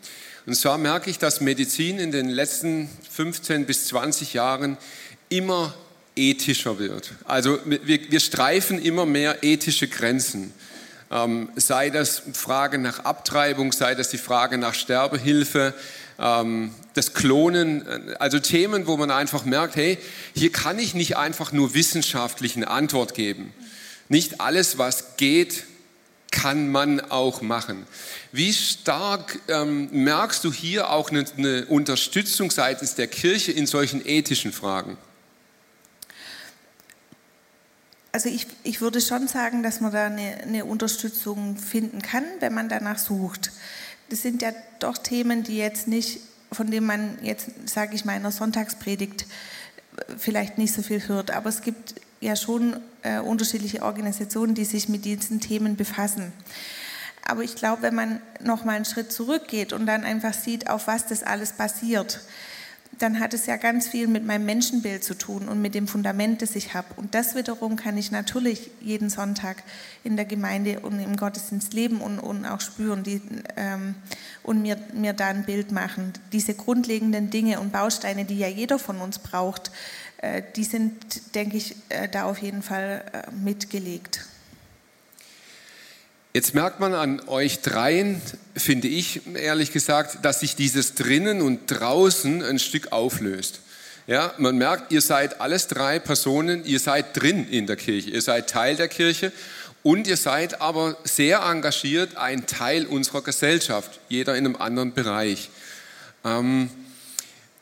Und 0.46 0.54
zwar 0.54 0.78
merke 0.78 1.10
ich, 1.10 1.18
dass 1.18 1.40
Medizin 1.40 1.98
in 1.98 2.12
den 2.12 2.28
letzten 2.28 2.88
15 3.10 3.66
bis 3.66 3.86
20 3.88 4.34
Jahren 4.34 4.76
immer 5.28 5.74
ethischer 6.16 6.78
wird. 6.78 7.12
Also 7.24 7.58
wir, 7.64 8.10
wir 8.10 8.20
streifen 8.20 8.80
immer 8.80 9.06
mehr 9.06 9.42
ethische 9.42 9.88
Grenzen. 9.88 10.52
Ähm, 11.10 11.48
sei 11.56 11.90
das 11.90 12.22
Frage 12.32 12.78
nach 12.78 13.00
Abtreibung, 13.00 13.72
sei 13.72 13.94
das 13.94 14.10
die 14.10 14.18
Frage 14.18 14.58
nach 14.58 14.74
Sterbehilfe, 14.74 15.74
ähm, 16.18 16.72
das 16.94 17.14
Klonen, 17.14 17.86
äh, 17.86 18.14
also 18.18 18.38
Themen, 18.38 18.86
wo 18.86 18.96
man 18.96 19.10
einfach 19.10 19.44
merkt, 19.44 19.76
hey, 19.76 19.98
hier 20.34 20.52
kann 20.52 20.78
ich 20.78 20.94
nicht 20.94 21.16
einfach 21.16 21.52
nur 21.52 21.74
wissenschaftlich 21.74 22.56
eine 22.56 22.68
Antwort 22.68 23.14
geben. 23.14 23.52
Nicht 24.08 24.40
alles, 24.40 24.78
was 24.78 25.16
geht, 25.16 25.64
kann 26.44 26.68
man 26.68 27.00
auch 27.00 27.40
machen. 27.40 27.86
Wie 28.30 28.52
stark 28.52 29.38
ähm, 29.48 29.88
merkst 29.92 30.44
du 30.44 30.52
hier 30.52 30.90
auch 30.90 31.08
eine, 31.10 31.24
eine 31.38 31.64
Unterstützung 31.64 32.50
seitens 32.50 32.94
der 32.94 33.06
Kirche 33.06 33.50
in 33.50 33.66
solchen 33.66 34.06
ethischen 34.06 34.52
Fragen? 34.52 34.98
Also 38.12 38.28
ich, 38.28 38.46
ich 38.62 38.82
würde 38.82 39.00
schon 39.00 39.26
sagen, 39.26 39.62
dass 39.62 39.80
man 39.80 39.90
da 39.90 40.04
eine, 40.04 40.36
eine 40.42 40.66
Unterstützung 40.66 41.56
finden 41.56 42.02
kann, 42.02 42.24
wenn 42.40 42.52
man 42.52 42.68
danach 42.68 42.98
sucht. 42.98 43.50
Das 44.10 44.20
sind 44.20 44.42
ja 44.42 44.52
doch 44.80 44.98
Themen, 44.98 45.44
die 45.44 45.56
jetzt 45.56 45.88
nicht, 45.88 46.20
von 46.52 46.70
denen 46.70 46.86
man 46.86 47.16
jetzt, 47.22 47.48
sage 47.64 47.94
ich 47.94 48.04
mal, 48.04 48.12
in 48.12 48.18
einer 48.18 48.32
Sonntagspredigt 48.32 49.24
vielleicht 50.18 50.58
nicht 50.58 50.74
so 50.74 50.82
viel 50.82 51.08
hört. 51.08 51.30
Aber 51.30 51.48
es 51.48 51.62
gibt 51.62 51.94
ja 52.24 52.36
schon 52.36 52.76
äh, 53.02 53.20
unterschiedliche 53.20 53.82
Organisationen, 53.82 54.54
die 54.54 54.64
sich 54.64 54.88
mit 54.88 55.04
diesen 55.04 55.40
Themen 55.40 55.76
befassen. 55.76 56.32
Aber 57.26 57.42
ich 57.42 57.54
glaube, 57.54 57.82
wenn 57.82 57.94
man 57.94 58.20
noch 58.40 58.64
mal 58.64 58.76
einen 58.76 58.84
Schritt 58.84 59.12
zurückgeht 59.12 59.72
und 59.72 59.86
dann 59.86 60.04
einfach 60.04 60.34
sieht, 60.34 60.68
auf 60.68 60.86
was 60.86 61.06
das 61.06 61.22
alles 61.22 61.52
basiert, 61.52 62.20
dann 62.98 63.20
hat 63.20 63.34
es 63.34 63.46
ja 63.46 63.56
ganz 63.56 63.88
viel 63.88 64.06
mit 64.06 64.24
meinem 64.24 64.44
Menschenbild 64.44 65.02
zu 65.02 65.14
tun 65.14 65.48
und 65.48 65.60
mit 65.60 65.74
dem 65.74 65.88
Fundament, 65.88 66.42
das 66.42 66.54
ich 66.54 66.74
habe. 66.74 66.86
Und 66.96 67.14
das 67.14 67.34
wiederum 67.34 67.76
kann 67.76 67.96
ich 67.96 68.10
natürlich 68.10 68.70
jeden 68.80 69.10
Sonntag 69.10 69.62
in 70.04 70.16
der 70.16 70.24
Gemeinde 70.24 70.80
und 70.80 71.00
im 71.00 71.16
Gottesdienst 71.16 71.72
leben 71.72 72.00
und, 72.00 72.18
und 72.18 72.46
auch 72.46 72.60
spüren 72.60 73.02
die, 73.02 73.20
ähm, 73.56 73.94
und 74.42 74.62
mir, 74.62 74.76
mir 74.92 75.12
da 75.12 75.28
ein 75.28 75.44
Bild 75.44 75.72
machen. 75.72 76.12
Diese 76.32 76.54
grundlegenden 76.54 77.30
Dinge 77.30 77.60
und 77.60 77.72
Bausteine, 77.72 78.24
die 78.24 78.38
ja 78.38 78.48
jeder 78.48 78.78
von 78.78 78.98
uns 78.98 79.18
braucht, 79.18 79.70
die 80.56 80.64
sind, 80.64 81.34
denke 81.34 81.56
ich, 81.56 81.76
äh, 81.88 82.08
da 82.08 82.24
auf 82.24 82.38
jeden 82.38 82.62
Fall 82.62 83.04
äh, 83.12 83.30
mitgelegt. 83.32 84.20
Jetzt 86.32 86.54
merkt 86.54 86.80
man 86.80 86.94
an 86.94 87.20
euch 87.28 87.60
dreien, 87.60 88.20
finde 88.56 88.88
ich 88.88 89.20
ehrlich 89.36 89.70
gesagt, 89.70 90.24
dass 90.24 90.40
sich 90.40 90.56
dieses 90.56 90.94
drinnen 90.94 91.40
und 91.40 91.66
draußen 91.68 92.42
ein 92.42 92.58
Stück 92.58 92.90
auflöst. 92.90 93.60
Ja, 94.06 94.34
man 94.38 94.58
merkt, 94.58 94.92
ihr 94.92 95.00
seid 95.00 95.40
alles 95.40 95.68
drei 95.68 95.98
Personen, 95.98 96.64
ihr 96.64 96.80
seid 96.80 97.20
drin 97.20 97.48
in 97.48 97.66
der 97.66 97.76
Kirche, 97.76 98.10
ihr 98.10 98.20
seid 98.20 98.50
Teil 98.50 98.76
der 98.76 98.88
Kirche 98.88 99.32
und 99.84 100.06
ihr 100.08 100.16
seid 100.16 100.60
aber 100.60 100.96
sehr 101.04 101.40
engagiert, 101.40 102.16
ein 102.16 102.46
Teil 102.46 102.86
unserer 102.86 103.22
Gesellschaft, 103.22 104.00
jeder 104.08 104.34
in 104.36 104.46
einem 104.46 104.56
anderen 104.56 104.92
Bereich. 104.92 105.50
Ähm, 106.24 106.68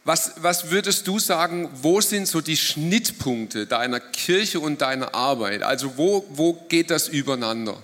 was, 0.05 0.33
was 0.38 0.71
würdest 0.71 1.07
du 1.07 1.19
sagen, 1.19 1.71
wo 1.75 2.01
sind 2.01 2.27
so 2.27 2.41
die 2.41 2.57
Schnittpunkte 2.57 3.67
deiner 3.67 4.01
Kirche 4.01 4.59
und 4.59 4.81
deiner 4.81 5.15
Arbeit? 5.15 5.62
Also 5.62 5.97
wo, 5.97 6.25
wo 6.31 6.55
geht 6.69 6.91
das 6.91 7.09
übereinander? 7.09 7.81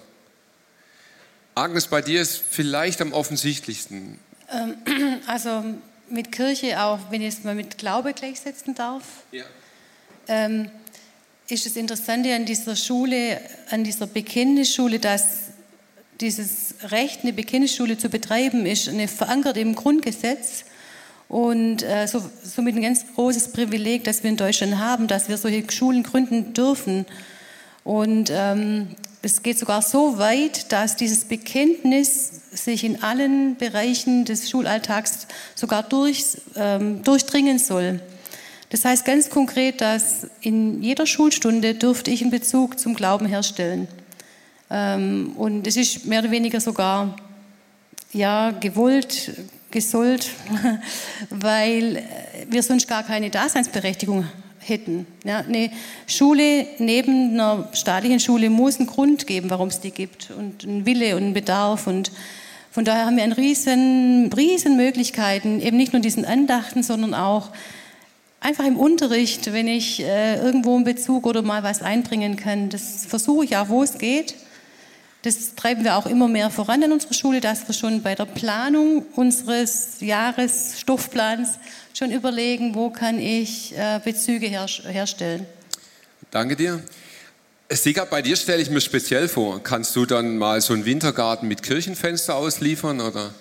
Agnes, 1.54 1.86
bei 1.86 2.02
dir 2.02 2.20
ist 2.20 2.42
vielleicht 2.50 3.00
am 3.00 3.12
offensichtlichsten. 3.12 4.18
Ähm, 4.50 4.76
also 5.26 5.64
mit 6.10 6.32
Kirche 6.32 6.82
auch, 6.82 6.98
wenn 7.10 7.22
ich 7.22 7.34
es 7.34 7.44
mal 7.44 7.54
mit 7.54 7.78
Glaube 7.78 8.14
gleichsetzen 8.14 8.74
darf, 8.74 9.04
ja. 9.30 9.44
ähm, 10.26 10.70
ist 11.48 11.66
das 11.66 11.76
Interessante 11.76 12.34
an 12.34 12.46
dieser 12.46 12.76
Schule, 12.76 13.40
an 13.70 13.84
dieser 13.84 14.06
Bekenntnisschule, 14.06 14.98
dass 14.98 15.48
dieses 16.20 16.74
Recht, 16.82 17.20
eine 17.22 17.32
Bekenntnisschule 17.32 17.96
zu 17.96 18.08
betreiben, 18.08 18.66
ist 18.66 18.88
eine, 18.88 19.06
verankert 19.06 19.56
im 19.56 19.74
Grundgesetz 19.74 20.64
und 21.28 21.82
äh, 21.82 22.06
so, 22.06 22.22
somit 22.42 22.76
ein 22.76 22.82
ganz 22.82 23.04
großes 23.14 23.52
Privileg, 23.52 24.04
das 24.04 24.22
wir 24.22 24.30
in 24.30 24.36
Deutschland 24.36 24.78
haben, 24.78 25.08
dass 25.08 25.28
wir 25.28 25.36
solche 25.36 25.70
Schulen 25.70 26.02
gründen 26.02 26.54
dürfen. 26.54 27.04
Und 27.84 28.30
ähm, 28.32 28.88
es 29.20 29.42
geht 29.42 29.58
sogar 29.58 29.82
so 29.82 30.18
weit, 30.18 30.72
dass 30.72 30.96
dieses 30.96 31.26
Bekenntnis 31.26 32.30
sich 32.52 32.84
in 32.84 33.02
allen 33.02 33.56
Bereichen 33.56 34.24
des 34.24 34.48
Schulalltags 34.48 35.26
sogar 35.54 35.82
durch, 35.82 36.38
ähm, 36.56 37.02
durchdringen 37.02 37.58
soll. 37.58 38.00
Das 38.70 38.84
heißt 38.84 39.04
ganz 39.04 39.28
konkret, 39.28 39.80
dass 39.80 40.26
in 40.40 40.82
jeder 40.82 41.06
Schulstunde 41.06 41.74
dürfte 41.74 42.10
ich 42.10 42.22
einen 42.22 42.30
Bezug 42.30 42.78
zum 42.78 42.94
Glauben 42.94 43.26
herstellen. 43.26 43.88
Ähm, 44.70 45.32
und 45.36 45.66
es 45.66 45.76
ist 45.76 46.06
mehr 46.06 46.20
oder 46.20 46.30
weniger 46.30 46.60
sogar 46.60 47.16
ja, 48.12 48.50
gewollt, 48.50 49.32
gesollt, 49.70 50.30
weil 51.30 52.02
wir 52.48 52.62
sonst 52.62 52.88
gar 52.88 53.02
keine 53.02 53.30
Daseinsberechtigung 53.30 54.26
hätten. 54.60 55.06
Ja, 55.24 55.38
eine 55.38 55.70
Schule 56.06 56.66
neben 56.78 57.32
einer 57.32 57.68
staatlichen 57.72 58.20
Schule 58.20 58.50
muss 58.50 58.78
einen 58.78 58.86
Grund 58.86 59.26
geben, 59.26 59.50
warum 59.50 59.68
es 59.68 59.80
die 59.80 59.90
gibt 59.90 60.30
und 60.30 60.64
einen 60.64 60.86
Wille 60.86 61.16
und 61.16 61.22
einen 61.22 61.34
Bedarf 61.34 61.86
und 61.86 62.12
von 62.70 62.84
daher 62.84 63.06
haben 63.06 63.16
wir 63.16 63.24
eine 63.24 63.36
riesen, 63.36 64.30
riesen 64.36 64.76
Möglichkeiten, 64.76 65.60
eben 65.60 65.76
nicht 65.76 65.94
nur 65.94 66.02
diesen 66.02 66.24
Andachten, 66.24 66.82
sondern 66.82 67.14
auch 67.14 67.50
einfach 68.40 68.64
im 68.64 68.76
Unterricht, 68.76 69.52
wenn 69.52 69.66
ich 69.66 70.00
äh, 70.00 70.36
irgendwo 70.36 70.76
einen 70.76 70.84
Bezug 70.84 71.26
oder 71.26 71.42
mal 71.42 71.62
was 71.62 71.82
einbringen 71.82 72.36
kann. 72.36 72.68
Das 72.68 73.06
versuche 73.06 73.44
ich 73.44 73.56
auch, 73.56 73.68
wo 73.68 73.82
es 73.82 73.98
geht. 73.98 74.34
Das 75.22 75.56
treiben 75.56 75.82
wir 75.82 75.96
auch 75.96 76.06
immer 76.06 76.28
mehr 76.28 76.48
voran 76.50 76.80
in 76.82 76.92
unserer 76.92 77.14
Schule, 77.14 77.40
dass 77.40 77.66
wir 77.66 77.74
schon 77.74 78.02
bei 78.02 78.14
der 78.14 78.24
Planung 78.24 79.04
unseres 79.16 79.96
Jahresstoffplans 80.00 81.58
schon 81.92 82.12
überlegen, 82.12 82.74
wo 82.76 82.90
kann 82.90 83.18
ich 83.18 83.76
äh, 83.76 84.00
Bezüge 84.04 84.46
her 84.46 84.66
herstellen. 84.66 85.44
Danke 86.30 86.54
dir. 86.54 86.82
Sieger, 87.70 88.06
bei 88.06 88.22
dir 88.22 88.36
stelle 88.36 88.62
ich 88.62 88.70
mir 88.70 88.80
speziell 88.80 89.28
vor. 89.28 89.62
Kannst 89.62 89.94
du 89.96 90.06
dann 90.06 90.38
mal 90.38 90.60
so 90.60 90.72
einen 90.72 90.84
Wintergarten 90.84 91.48
mit 91.48 91.62
Kirchenfenster 91.62 92.36
ausliefern 92.36 93.00
oder? 93.00 93.34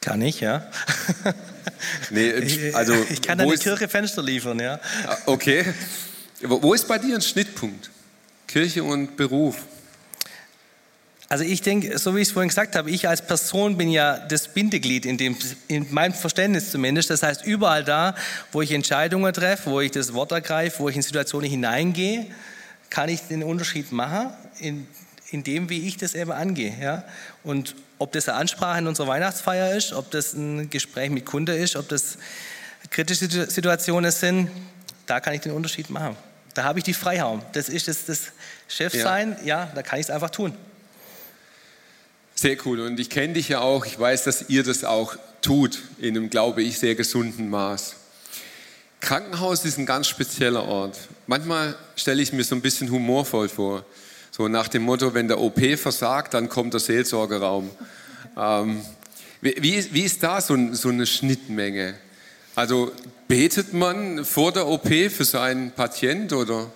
Kann 0.00 0.22
ich, 0.22 0.40
ja. 0.40 0.70
nee, 2.10 2.72
also, 2.72 2.94
ich 3.10 3.22
kann 3.22 3.40
eine 3.40 3.56
Kirche 3.56 3.88
Fenster 3.88 4.22
liefern, 4.22 4.60
ja. 4.60 4.78
Ah, 5.04 5.16
okay. 5.26 5.64
Wo 6.42 6.74
ist 6.74 6.86
bei 6.86 6.98
dir 6.98 7.16
ein 7.16 7.22
Schnittpunkt? 7.22 7.90
Kirche 8.46 8.84
und 8.84 9.16
Beruf? 9.16 9.56
Also 11.28 11.42
ich 11.42 11.60
denke, 11.60 11.98
so 11.98 12.14
wie 12.14 12.20
ich 12.20 12.28
es 12.28 12.32
vorhin 12.32 12.48
gesagt 12.48 12.76
habe, 12.76 12.90
ich 12.90 13.08
als 13.08 13.20
Person 13.20 13.76
bin 13.76 13.90
ja 13.90 14.18
das 14.18 14.46
Bindeglied 14.46 15.04
in, 15.06 15.18
dem, 15.18 15.36
in 15.66 15.92
meinem 15.92 16.14
Verständnis 16.14 16.70
zumindest. 16.70 17.10
Das 17.10 17.22
heißt, 17.22 17.44
überall 17.44 17.82
da, 17.82 18.14
wo 18.52 18.62
ich 18.62 18.70
Entscheidungen 18.70 19.32
treffe, 19.32 19.70
wo 19.70 19.80
ich 19.80 19.90
das 19.90 20.14
Wort 20.14 20.30
ergreife, 20.30 20.78
wo 20.78 20.88
ich 20.88 20.94
in 20.94 21.02
Situationen 21.02 21.50
hineingehe, 21.50 22.26
kann 22.90 23.08
ich 23.08 23.22
den 23.22 23.42
Unterschied 23.42 23.90
machen 23.90 24.30
in, 24.60 24.86
in 25.30 25.42
dem, 25.42 25.68
wie 25.68 25.88
ich 25.88 25.96
das 25.96 26.14
eben 26.14 26.30
angehe. 26.30 26.72
Ja? 26.80 27.02
Und 27.42 27.74
ob 27.98 28.12
das 28.12 28.28
eine 28.28 28.38
Ansprache 28.38 28.78
in 28.78 28.86
unserer 28.86 29.08
Weihnachtsfeier 29.08 29.74
ist, 29.76 29.92
ob 29.92 30.12
das 30.12 30.34
ein 30.34 30.70
Gespräch 30.70 31.10
mit 31.10 31.26
Kunde 31.26 31.56
ist, 31.56 31.74
ob 31.74 31.88
das 31.88 32.18
kritische 32.90 33.50
Situationen 33.50 34.12
sind, 34.12 34.48
da 35.06 35.18
kann 35.18 35.34
ich 35.34 35.40
den 35.40 35.52
Unterschied 35.52 35.90
machen. 35.90 36.16
Da 36.54 36.62
habe 36.62 36.78
ich 36.78 36.84
die 36.84 36.94
Freiheit. 36.94 37.40
Das 37.52 37.68
ist 37.68 37.88
das, 37.88 38.06
das 38.06 38.32
Chefsein, 38.68 39.36
ja. 39.44 39.64
ja, 39.64 39.72
da 39.74 39.82
kann 39.82 39.98
ich 39.98 40.06
es 40.06 40.10
einfach 40.10 40.30
tun. 40.30 40.56
Sehr 42.38 42.58
cool. 42.66 42.80
Und 42.80 43.00
ich 43.00 43.08
kenne 43.08 43.32
dich 43.32 43.48
ja 43.48 43.60
auch. 43.60 43.86
Ich 43.86 43.98
weiß, 43.98 44.24
dass 44.24 44.50
ihr 44.50 44.62
das 44.62 44.84
auch 44.84 45.16
tut 45.40 45.82
in 45.98 46.16
einem, 46.16 46.28
glaube 46.28 46.62
ich, 46.62 46.78
sehr 46.78 46.94
gesunden 46.94 47.48
Maß. 47.48 47.96
Krankenhaus 49.00 49.64
ist 49.64 49.78
ein 49.78 49.86
ganz 49.86 50.06
spezieller 50.08 50.64
Ort. 50.64 50.98
Manchmal 51.26 51.76
stelle 51.96 52.22
ich 52.22 52.32
mir 52.32 52.44
so 52.44 52.54
ein 52.54 52.60
bisschen 52.60 52.90
humorvoll 52.90 53.48
vor. 53.48 53.86
So 54.30 54.48
nach 54.48 54.68
dem 54.68 54.82
Motto, 54.82 55.14
wenn 55.14 55.28
der 55.28 55.40
OP 55.40 55.60
versagt, 55.78 56.34
dann 56.34 56.50
kommt 56.50 56.74
der 56.74 56.80
Seelsorgeraum. 56.80 57.70
Ähm, 58.36 58.82
wie, 59.40 59.88
wie, 59.92 60.02
ist 60.02 60.22
da 60.22 60.40
so, 60.42 60.56
so 60.74 60.90
eine 60.90 61.06
Schnittmenge? 61.06 61.94
Also 62.54 62.92
betet 63.28 63.72
man 63.72 64.24
vor 64.26 64.52
der 64.52 64.66
OP 64.66 64.88
für 64.88 65.24
seinen 65.24 65.70
Patient 65.70 66.32
oder? 66.32 66.70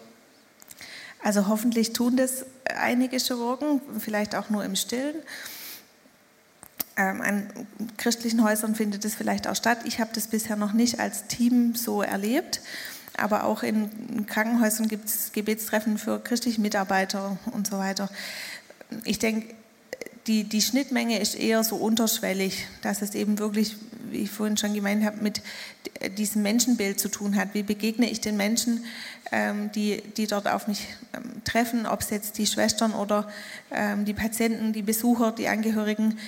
Also 1.23 1.49
hoffentlich 1.49 1.92
tun 1.92 2.16
das 2.16 2.46
einige 2.64 3.18
Chirurgen, 3.18 3.81
vielleicht 3.99 4.35
auch 4.35 4.51
nur 4.51 4.64
im 4.64 4.77
Stillen. 4.77 5.16
Ähm, 6.96 7.20
an 7.20 7.50
christlichen 7.96 8.42
Häusern 8.42 8.74
findet 8.74 9.05
es 9.05 9.14
vielleicht 9.14 9.46
auch 9.46 9.57
statt. 9.57 9.79
Ich 9.85 10.00
habe 10.00 10.11
das 10.14 10.26
bisher 10.26 10.57
noch 10.57 10.72
nicht 10.72 11.00
als 11.00 11.26
Team 11.26 11.74
so 11.74 12.03
erlebt. 12.03 12.61
Aber 13.16 13.44
auch 13.44 13.62
in 13.62 14.26
Krankenhäusern 14.26 14.88
gibt 14.88 15.07
es 15.07 15.33
Gebetstreffen 15.33 15.98
für 15.98 16.20
christliche 16.20 16.61
Mitarbeiter 16.61 17.38
und 17.53 17.66
so 17.66 17.79
weiter. 17.79 18.09
Ich 19.05 19.18
denke, 19.18 19.55
die, 20.26 20.44
die 20.44 20.62
Schnittmenge 20.62 21.18
ist 21.18 21.35
eher 21.35 21.64
so 21.64 21.76
unterschwellig, 21.76 22.66
dass 22.83 23.03
es 23.03 23.14
eben 23.14 23.38
wirklich, 23.38 23.76
wie 24.11 24.18
ich 24.18 24.31
vorhin 24.31 24.57
schon 24.57 24.74
gemeint 24.74 25.05
habe, 25.05 25.22
mit 25.22 25.42
diesem 26.18 26.42
Menschenbild 26.42 27.00
zu 27.00 27.09
tun 27.09 27.37
hat. 27.37 27.53
Wie 27.53 27.62
begegne 27.62 28.09
ich 28.09 28.20
den 28.20 28.37
Menschen, 28.37 28.85
ähm, 29.33 29.70
die, 29.72 30.03
die 30.16 30.26
dort 30.26 30.46
auf 30.46 30.66
mich 30.66 30.87
ähm, 31.14 31.42
treffen, 31.44 31.87
ob 31.87 32.00
es 32.00 32.11
jetzt 32.11 32.38
die 32.38 32.46
Schwestern 32.46 32.92
oder 32.92 33.31
die 34.05 34.14
Patienten, 34.14 34.72
die 34.72 34.83
Besucher, 34.83 35.31
die 35.31 35.46
Angehörigen 35.46 36.18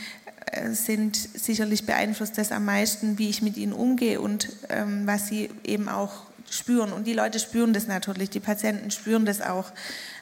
sind 0.73 1.17
sicherlich 1.17 1.87
beeinflusst 1.87 2.39
das 2.39 2.53
am 2.53 2.65
meisten, 2.65 3.19
wie 3.19 3.31
ich 3.31 3.43
mit 3.43 3.57
ihnen 3.57 3.73
umgehe 3.73 4.21
und 4.21 4.49
ähm, 4.69 5.07
was 5.07 5.29
sie 5.29 5.51
eben 5.65 5.89
auch 5.89 6.27
spüren. 6.51 6.93
Und 6.93 7.07
die 7.07 7.15
Leute 7.15 7.39
spüren 7.39 7.73
das 7.73 7.87
natürlich, 7.87 8.31
die 8.31 8.41
Patienten 8.41 8.91
spüren 8.91 9.25
das 9.25 9.41
auch, 9.41 9.73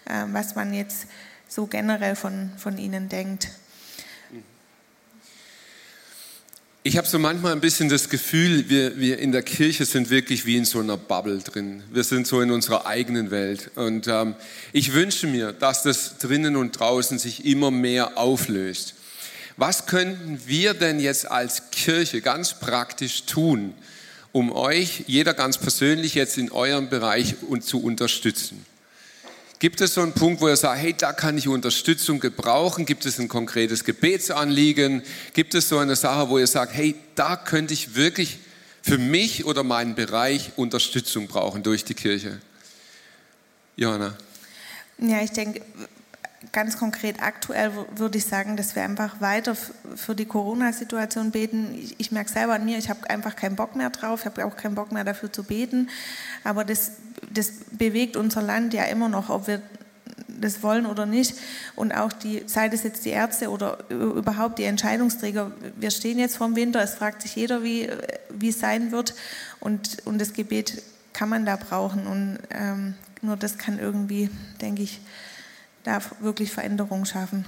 ähm, 0.08 0.32
was 0.32 0.54
man 0.54 0.72
jetzt 0.72 1.06
so 1.48 1.66
generell 1.66 2.16
von, 2.16 2.50
von 2.56 2.78
ihnen 2.78 3.08
denkt. 3.08 3.48
Ich 6.82 6.96
habe 6.96 7.06
so 7.06 7.18
manchmal 7.18 7.52
ein 7.52 7.60
bisschen 7.60 7.90
das 7.90 8.08
Gefühl, 8.08 8.70
wir, 8.70 8.98
wir 8.98 9.18
in 9.18 9.32
der 9.32 9.42
Kirche 9.42 9.84
sind 9.84 10.08
wirklich 10.08 10.46
wie 10.46 10.56
in 10.56 10.64
so 10.64 10.80
einer 10.80 10.96
Bubble 10.96 11.38
drin. 11.40 11.82
Wir 11.92 12.04
sind 12.04 12.26
so 12.26 12.40
in 12.40 12.50
unserer 12.50 12.86
eigenen 12.86 13.30
Welt. 13.30 13.70
Und 13.74 14.08
ähm, 14.08 14.34
ich 14.72 14.94
wünsche 14.94 15.26
mir, 15.26 15.52
dass 15.52 15.82
das 15.82 16.16
drinnen 16.16 16.56
und 16.56 16.80
draußen 16.80 17.18
sich 17.18 17.44
immer 17.44 17.70
mehr 17.70 18.16
auflöst. 18.16 18.94
Was 19.60 19.84
könnten 19.84 20.40
wir 20.46 20.72
denn 20.72 21.00
jetzt 21.00 21.30
als 21.30 21.70
Kirche 21.70 22.22
ganz 22.22 22.58
praktisch 22.58 23.26
tun, 23.26 23.74
um 24.32 24.52
euch, 24.52 25.04
jeder 25.06 25.34
ganz 25.34 25.58
persönlich 25.58 26.14
jetzt 26.14 26.38
in 26.38 26.50
eurem 26.50 26.88
Bereich 26.88 27.34
zu 27.60 27.82
unterstützen? 27.82 28.64
Gibt 29.58 29.82
es 29.82 29.92
so 29.92 30.00
einen 30.00 30.14
Punkt, 30.14 30.40
wo 30.40 30.48
ihr 30.48 30.56
sagt, 30.56 30.80
hey, 30.80 30.94
da 30.96 31.12
kann 31.12 31.36
ich 31.36 31.46
Unterstützung 31.46 32.20
gebrauchen? 32.20 32.86
Gibt 32.86 33.04
es 33.04 33.18
ein 33.18 33.28
konkretes 33.28 33.84
Gebetsanliegen? 33.84 35.02
Gibt 35.34 35.54
es 35.54 35.68
so 35.68 35.76
eine 35.76 35.94
Sache, 35.94 36.30
wo 36.30 36.38
ihr 36.38 36.46
sagt, 36.46 36.72
hey, 36.72 36.94
da 37.14 37.36
könnte 37.36 37.74
ich 37.74 37.94
wirklich 37.94 38.38
für 38.80 38.96
mich 38.96 39.44
oder 39.44 39.62
meinen 39.62 39.94
Bereich 39.94 40.52
Unterstützung 40.56 41.26
brauchen 41.26 41.62
durch 41.62 41.84
die 41.84 41.92
Kirche? 41.92 42.40
Johanna. 43.76 44.16
Ja, 44.96 45.20
ich 45.20 45.32
denke, 45.32 45.60
ganz 46.52 46.78
konkret 46.78 47.22
aktuell 47.22 47.70
würde 47.94 48.18
ich 48.18 48.24
sagen, 48.24 48.56
dass 48.56 48.74
wir 48.74 48.82
einfach 48.82 49.20
weiter 49.20 49.54
für 49.54 50.14
die 50.14 50.24
Corona-Situation 50.24 51.30
beten. 51.30 51.74
Ich, 51.78 51.98
ich 51.98 52.12
merke 52.12 52.30
selber 52.30 52.54
an 52.54 52.64
mir, 52.64 52.78
ich 52.78 52.88
habe 52.88 53.08
einfach 53.10 53.36
keinen 53.36 53.56
Bock 53.56 53.76
mehr 53.76 53.90
drauf, 53.90 54.20
ich 54.20 54.26
habe 54.26 54.44
auch 54.44 54.56
keinen 54.56 54.74
Bock 54.74 54.90
mehr 54.90 55.04
dafür 55.04 55.32
zu 55.32 55.44
beten. 55.44 55.90
Aber 56.42 56.64
das, 56.64 56.92
das 57.30 57.52
bewegt 57.72 58.16
unser 58.16 58.42
Land 58.42 58.72
ja 58.74 58.84
immer 58.84 59.08
noch, 59.08 59.28
ob 59.28 59.46
wir 59.46 59.60
das 60.40 60.62
wollen 60.62 60.86
oder 60.86 61.04
nicht. 61.06 61.34
Und 61.76 61.92
auch 61.92 62.12
die, 62.12 62.42
sei 62.46 62.68
das 62.68 62.82
jetzt 62.82 63.04
die 63.04 63.10
Ärzte 63.10 63.50
oder 63.50 63.78
überhaupt 63.90 64.58
die 64.58 64.64
Entscheidungsträger, 64.64 65.52
wir 65.76 65.90
stehen 65.90 66.18
jetzt 66.18 66.38
vor 66.38 66.46
dem 66.46 66.56
Winter, 66.56 66.82
es 66.82 66.94
fragt 66.94 67.22
sich 67.22 67.36
jeder, 67.36 67.62
wie, 67.62 67.88
wie 68.30 68.48
es 68.48 68.60
sein 68.60 68.92
wird. 68.92 69.14
Und, 69.60 69.98
und 70.06 70.18
das 70.18 70.32
Gebet 70.32 70.82
kann 71.12 71.28
man 71.28 71.44
da 71.44 71.56
brauchen. 71.56 72.06
Und 72.06 72.38
ähm, 72.50 72.94
nur 73.20 73.36
das 73.36 73.58
kann 73.58 73.78
irgendwie, 73.78 74.30
denke 74.60 74.82
ich, 74.82 75.00
da 75.84 76.00
wirklich 76.20 76.50
Veränderungen 76.50 77.06
schaffen. 77.06 77.44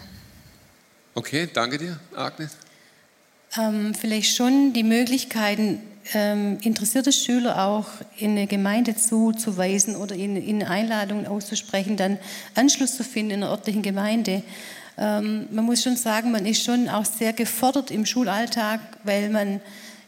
Okay, 1.15 1.49
danke 1.53 1.79
dir, 1.79 1.99
Agnes. 2.17 2.57
Ähm, 3.59 3.95
vielleicht 3.95 4.35
schon 4.35 4.73
die 4.73 4.83
Möglichkeiten, 4.83 5.83
ähm, 6.15 6.59
interessierte 6.63 7.13
Schüler 7.13 7.67
auch 7.67 7.87
in 8.17 8.31
eine 8.31 8.47
Gemeinde 8.47 8.97
zuzuweisen 8.97 9.95
oder 9.95 10.15
in, 10.15 10.37
in 10.37 10.63
Einladungen 10.63 11.27
auszusprechen, 11.27 11.97
dann 11.97 12.19
Anschluss 12.55 12.97
zu 12.97 13.05
finden 13.05 13.33
in 13.33 13.43
einer 13.43 13.53
örtlichen 13.53 13.83
Gemeinde. 13.83 14.43
Ähm, 14.97 15.49
man 15.51 15.67
muss 15.67 15.83
schon 15.83 15.97
sagen, 15.97 16.33
man 16.33 16.47
ist 16.47 16.65
schon 16.65 16.89
auch 16.89 17.05
sehr 17.05 17.35
gefordert 17.35 17.91
im 17.91 18.07
Schulalltag, 18.07 18.81
weil 19.05 19.29
man 19.29 19.61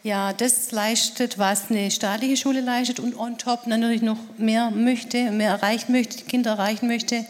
ja 0.03 0.33
das 0.33 0.71
leistet, 0.73 1.39
was 1.39 1.71
eine 1.71 1.91
staatliche 1.91 2.39
Schule 2.39 2.63
leistet 2.63 2.99
und 2.99 3.15
on 3.15 3.37
top 3.37 3.67
natürlich 3.67 4.03
noch 4.03 4.19
mehr 4.39 4.71
möchte, 4.71 5.31
mehr 5.33 5.51
erreichen 5.51 5.93
möchte, 5.93 6.17
die 6.17 6.25
Kinder 6.25 6.53
erreichen 6.53 6.87
möchte 6.87 7.27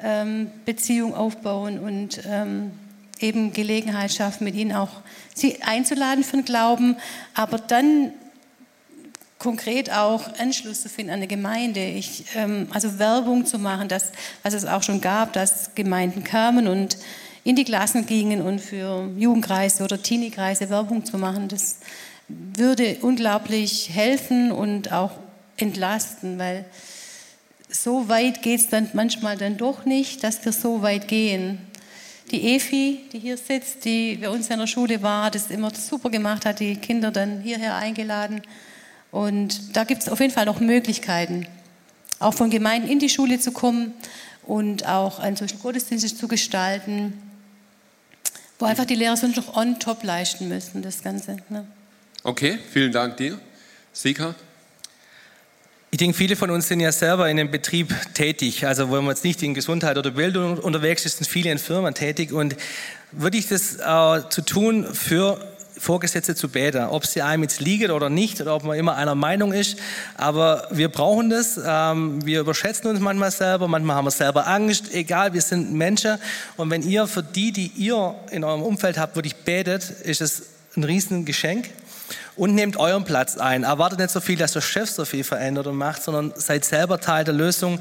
ähm, 0.00 0.50
Beziehung 0.64 1.14
aufbauen 1.14 1.78
und 1.78 2.20
ähm, 2.26 2.72
eben 3.20 3.52
Gelegenheit 3.52 4.12
schaffen, 4.12 4.44
mit 4.44 4.54
ihnen 4.54 4.72
auch 4.72 4.90
sie 5.34 5.62
einzuladen 5.62 6.24
für 6.24 6.36
den 6.36 6.44
Glauben, 6.44 6.96
aber 7.34 7.58
dann 7.58 8.12
konkret 9.38 9.92
auch 9.92 10.38
Anschluss 10.38 10.82
zu 10.82 10.88
finden 10.88 11.10
an 11.10 11.18
eine 11.18 11.26
Gemeinde, 11.26 11.84
ich, 11.84 12.24
ähm, 12.34 12.68
also 12.72 12.98
Werbung 12.98 13.46
zu 13.46 13.58
machen, 13.58 13.88
dass, 13.88 14.12
was 14.42 14.54
es 14.54 14.64
auch 14.64 14.82
schon 14.82 15.00
gab, 15.00 15.32
dass 15.32 15.74
Gemeinden 15.74 16.24
kamen 16.24 16.66
und 16.66 16.98
in 17.44 17.56
die 17.56 17.64
Klassen 17.64 18.06
gingen 18.06 18.42
und 18.42 18.60
für 18.60 19.08
Jugendkreise 19.16 19.84
oder 19.84 20.02
Teenie-Kreise 20.02 20.70
Werbung 20.70 21.04
zu 21.04 21.18
machen, 21.18 21.48
das 21.48 21.78
würde 22.28 22.98
unglaublich 23.00 23.90
helfen 23.90 24.52
und 24.52 24.92
auch 24.92 25.12
entlasten, 25.56 26.38
weil 26.38 26.64
so 27.68 28.08
weit 28.08 28.42
geht 28.42 28.60
es 28.60 28.68
dann 28.68 28.88
manchmal 28.94 29.36
dann 29.36 29.56
doch 29.56 29.84
nicht, 29.84 30.24
dass 30.24 30.44
wir 30.44 30.52
so 30.52 30.82
weit 30.82 31.08
gehen. 31.08 31.58
Die 32.30 32.54
Efi, 32.54 33.04
die 33.12 33.18
hier 33.18 33.36
sitzt, 33.36 33.84
die 33.84 34.16
bei 34.16 34.28
uns 34.28 34.48
in 34.50 34.58
der 34.58 34.66
Schule 34.66 35.02
war, 35.02 35.34
es 35.34 35.50
immer 35.50 35.74
super 35.74 36.10
gemacht, 36.10 36.44
hat 36.44 36.60
die 36.60 36.76
Kinder 36.76 37.10
dann 37.10 37.40
hierher 37.40 37.76
eingeladen. 37.76 38.42
Und 39.10 39.76
da 39.76 39.84
gibt 39.84 40.02
es 40.02 40.08
auf 40.08 40.20
jeden 40.20 40.32
Fall 40.32 40.44
noch 40.44 40.60
Möglichkeiten, 40.60 41.46
auch 42.18 42.34
von 42.34 42.50
Gemeinden 42.50 42.88
in 42.88 42.98
die 42.98 43.08
Schule 43.08 43.38
zu 43.38 43.52
kommen 43.52 43.94
und 44.42 44.86
auch 44.86 45.18
einen 45.18 45.36
solchen 45.36 45.58
Gottesdienst 45.60 46.18
zu 46.18 46.28
gestalten, 46.28 47.14
wo 48.58 48.66
einfach 48.66 48.84
die 48.84 48.94
Lehrer 48.94 49.16
sonst 49.16 49.36
noch 49.36 49.56
on 49.56 49.78
top 49.78 50.02
leisten 50.02 50.48
müssen, 50.48 50.82
das 50.82 51.02
Ganze. 51.02 51.38
Ne? 51.48 51.66
Okay, 52.24 52.58
vielen 52.70 52.92
Dank 52.92 53.16
dir. 53.16 53.40
Sika? 53.92 54.34
Ich 55.90 55.96
denke, 55.96 56.14
viele 56.14 56.36
von 56.36 56.50
uns 56.50 56.68
sind 56.68 56.80
ja 56.80 56.92
selber 56.92 57.30
in 57.30 57.40
einem 57.40 57.50
Betrieb 57.50 57.94
tätig. 58.12 58.66
Also, 58.66 58.92
wenn 58.92 59.04
man 59.04 59.14
jetzt 59.14 59.24
nicht 59.24 59.42
in 59.42 59.54
Gesundheit 59.54 59.96
oder 59.96 60.10
Bildung 60.10 60.58
unterwegs 60.58 61.06
ist, 61.06 61.16
sind 61.16 61.26
viele 61.26 61.50
in 61.50 61.56
Firmen 61.56 61.94
tätig. 61.94 62.30
Und 62.30 62.56
würde 63.10 63.38
ich 63.38 63.48
das 63.48 63.76
äh, 63.76 64.28
zu 64.28 64.42
tun 64.42 64.86
für 64.92 65.40
Vorgesetzte 65.78 66.34
zu 66.34 66.50
beten, 66.50 66.84
ob 66.84 67.06
sie 67.06 67.22
einem 67.22 67.44
jetzt 67.44 67.60
liegt 67.60 67.88
oder 67.88 68.10
nicht, 68.10 68.38
oder 68.42 68.54
ob 68.54 68.64
man 68.64 68.76
immer 68.76 68.96
einer 68.96 69.14
Meinung 69.14 69.54
ist. 69.54 69.78
Aber 70.18 70.68
wir 70.70 70.90
brauchen 70.90 71.30
das. 71.30 71.58
Ähm, 71.64 72.22
wir 72.22 72.40
überschätzen 72.40 72.90
uns 72.90 73.00
manchmal 73.00 73.30
selber, 73.30 73.66
manchmal 73.66 73.96
haben 73.96 74.04
wir 74.04 74.10
selber 74.10 74.46
Angst. 74.46 74.92
Egal, 74.92 75.32
wir 75.32 75.40
sind 75.40 75.72
Menschen. 75.72 76.18
Und 76.58 76.70
wenn 76.70 76.82
ihr 76.82 77.06
für 77.06 77.22
die, 77.22 77.50
die 77.50 77.68
ihr 77.76 78.14
in 78.30 78.44
eurem 78.44 78.60
Umfeld 78.60 78.98
habt, 78.98 79.16
wirklich 79.16 79.36
betet, 79.36 79.88
ist 80.02 80.20
es 80.20 80.42
ein 80.76 80.84
Riesengeschenk 80.84 81.70
und 82.38 82.54
nehmt 82.54 82.76
euren 82.76 83.04
Platz 83.04 83.36
ein. 83.36 83.64
Erwartet 83.64 83.98
nicht 83.98 84.12
so 84.12 84.20
viel, 84.20 84.36
dass 84.36 84.52
der 84.52 84.60
Chef 84.60 84.88
so 84.88 85.04
viel 85.04 85.24
verändert 85.24 85.66
und 85.66 85.76
macht, 85.76 86.02
sondern 86.02 86.32
seid 86.36 86.64
selber 86.64 87.00
Teil 87.00 87.24
der 87.24 87.34
Lösung. 87.34 87.80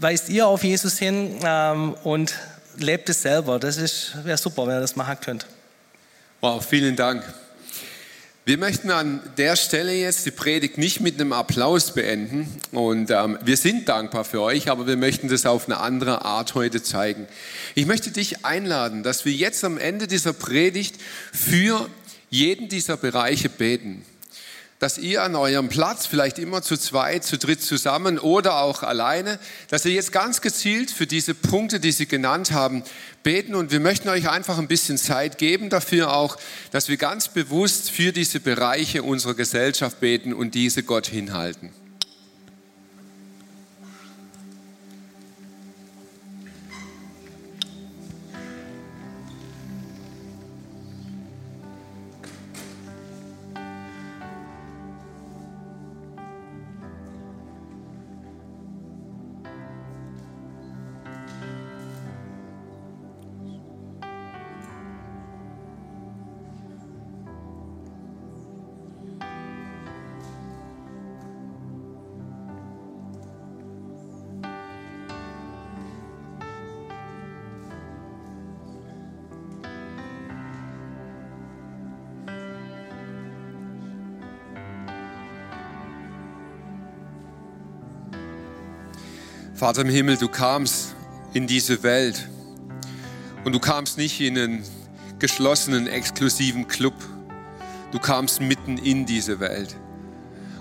Weist 0.00 0.28
ihr 0.28 0.46
auf 0.46 0.64
Jesus 0.64 0.98
hin 0.98 1.36
ähm, 1.44 1.94
und 2.02 2.34
lebt 2.76 3.08
es 3.08 3.22
selber. 3.22 3.58
Das 3.58 3.78
wäre 4.24 4.36
super, 4.36 4.66
wenn 4.66 4.76
ihr 4.76 4.80
das 4.80 4.96
machen 4.96 5.18
könnt. 5.20 5.46
Wow, 6.40 6.64
vielen 6.64 6.96
Dank. 6.96 7.22
Wir 8.46 8.58
möchten 8.58 8.90
an 8.90 9.20
der 9.36 9.54
Stelle 9.54 9.92
jetzt 9.92 10.26
die 10.26 10.32
Predigt 10.32 10.76
nicht 10.76 11.00
mit 11.00 11.20
einem 11.20 11.32
Applaus 11.32 11.94
beenden. 11.94 12.48
Und 12.72 13.10
ähm, 13.12 13.38
wir 13.44 13.56
sind 13.56 13.88
dankbar 13.88 14.24
für 14.24 14.40
euch, 14.40 14.68
aber 14.68 14.88
wir 14.88 14.96
möchten 14.96 15.28
das 15.28 15.46
auf 15.46 15.66
eine 15.66 15.78
andere 15.78 16.24
Art 16.24 16.56
heute 16.56 16.82
zeigen. 16.82 17.28
Ich 17.76 17.86
möchte 17.86 18.10
dich 18.10 18.44
einladen, 18.44 19.04
dass 19.04 19.24
wir 19.24 19.32
jetzt 19.32 19.62
am 19.62 19.78
Ende 19.78 20.08
dieser 20.08 20.32
Predigt 20.32 20.96
für 21.32 21.88
jeden 22.30 22.68
dieser 22.68 22.96
Bereiche 22.96 23.48
beten. 23.48 24.04
Dass 24.78 24.96
ihr 24.96 25.22
an 25.22 25.36
eurem 25.36 25.68
Platz, 25.68 26.06
vielleicht 26.06 26.38
immer 26.38 26.62
zu 26.62 26.74
zweit, 26.78 27.22
zu 27.22 27.36
dritt 27.36 27.60
zusammen 27.60 28.18
oder 28.18 28.62
auch 28.62 28.82
alleine, 28.82 29.38
dass 29.68 29.84
ihr 29.84 29.92
jetzt 29.92 30.10
ganz 30.10 30.40
gezielt 30.40 30.90
für 30.90 31.06
diese 31.06 31.34
Punkte, 31.34 31.80
die 31.80 31.92
Sie 31.92 32.06
genannt 32.06 32.52
haben, 32.52 32.82
beten. 33.22 33.54
Und 33.54 33.72
wir 33.72 33.80
möchten 33.80 34.08
euch 34.08 34.30
einfach 34.30 34.56
ein 34.56 34.68
bisschen 34.68 34.96
Zeit 34.96 35.36
geben 35.36 35.68
dafür 35.68 36.14
auch, 36.14 36.38
dass 36.70 36.88
wir 36.88 36.96
ganz 36.96 37.28
bewusst 37.28 37.90
für 37.90 38.12
diese 38.12 38.40
Bereiche 38.40 39.02
unserer 39.02 39.34
Gesellschaft 39.34 40.00
beten 40.00 40.32
und 40.32 40.54
diese 40.54 40.82
Gott 40.82 41.06
hinhalten. 41.06 41.68
Vater 89.60 89.82
im 89.82 89.90
Himmel, 89.90 90.16
du 90.16 90.28
kamst 90.28 90.94
in 91.34 91.46
diese 91.46 91.82
Welt 91.82 92.26
und 93.44 93.52
du 93.52 93.58
kamst 93.58 93.98
nicht 93.98 94.18
in 94.18 94.38
einen 94.38 94.64
geschlossenen, 95.18 95.86
exklusiven 95.86 96.66
Club. 96.66 96.94
Du 97.92 97.98
kamst 97.98 98.40
mitten 98.40 98.78
in 98.78 99.04
diese 99.04 99.38
Welt. 99.38 99.76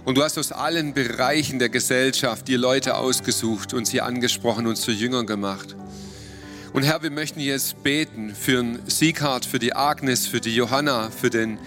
Und 0.03 0.17
du 0.17 0.21
hast 0.21 0.37
aus 0.37 0.51
allen 0.51 0.93
Bereichen 0.93 1.59
der 1.59 1.69
Gesellschaft 1.69 2.49
dir 2.49 2.57
Leute 2.57 2.97
ausgesucht 2.97 3.73
und 3.73 3.87
sie 3.87 4.01
angesprochen 4.01 4.67
und 4.67 4.75
zu 4.75 4.91
Jüngern 4.91 5.25
gemacht. 5.25 5.77
Und 6.73 6.83
Herr, 6.83 7.01
wir 7.01 7.09
möchten 7.09 7.39
jetzt 7.39 7.81
beten 7.83 8.35
für 8.35 8.61
den 8.61 8.79
Sieghard, 8.85 9.45
für 9.45 9.59
die 9.59 9.73
Agnes, 9.73 10.27
für 10.27 10.41
die 10.41 10.53
Johanna, 10.53 11.09
für 11.09 11.29
den 11.29 11.57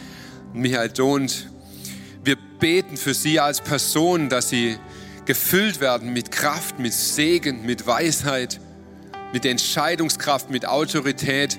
Michael 0.52 0.90
Dont. 0.90 1.48
Wir 2.24 2.36
beten 2.60 2.98
für 2.98 3.14
sie 3.14 3.40
als 3.40 3.62
Person, 3.62 4.28
dass 4.28 4.50
sie 4.50 4.76
gefüllt 5.24 5.80
werden 5.80 6.12
mit 6.12 6.30
Kraft, 6.30 6.78
mit 6.78 6.92
Segen, 6.92 7.64
mit 7.64 7.86
Weisheit, 7.86 8.60
mit 9.32 9.44
Entscheidungskraft, 9.44 10.50
mit 10.50 10.66
Autorität, 10.66 11.58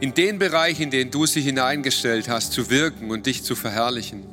in 0.00 0.12
den 0.12 0.38
Bereich, 0.38 0.80
in 0.80 0.90
den 0.90 1.10
du 1.10 1.26
sie 1.26 1.40
hineingestellt 1.40 2.28
hast, 2.28 2.52
zu 2.52 2.68
wirken 2.70 3.10
und 3.10 3.26
dich 3.26 3.42
zu 3.42 3.54
verherrlichen. 3.54 4.24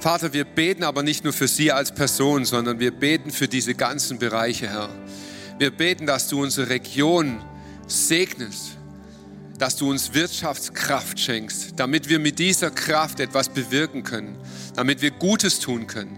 Vater, 0.00 0.32
wir 0.32 0.44
beten 0.44 0.84
aber 0.84 1.02
nicht 1.02 1.24
nur 1.24 1.32
für 1.32 1.48
sie 1.48 1.72
als 1.72 1.92
Person, 1.92 2.44
sondern 2.44 2.78
wir 2.78 2.92
beten 2.92 3.32
für 3.32 3.48
diese 3.48 3.74
ganzen 3.74 4.18
Bereiche, 4.20 4.68
Herr. 4.68 4.90
Wir 5.58 5.72
beten, 5.72 6.06
dass 6.06 6.28
du 6.28 6.40
unsere 6.40 6.68
Region 6.68 7.42
segnest, 7.88 8.76
dass 9.58 9.74
du 9.74 9.90
uns 9.90 10.14
Wirtschaftskraft 10.14 11.18
schenkst, 11.18 11.72
damit 11.74 12.08
wir 12.08 12.20
mit 12.20 12.38
dieser 12.38 12.70
Kraft 12.70 13.18
etwas 13.18 13.48
bewirken 13.48 14.04
können, 14.04 14.36
damit 14.76 15.02
wir 15.02 15.10
Gutes 15.10 15.58
tun 15.58 15.88
können. 15.88 16.16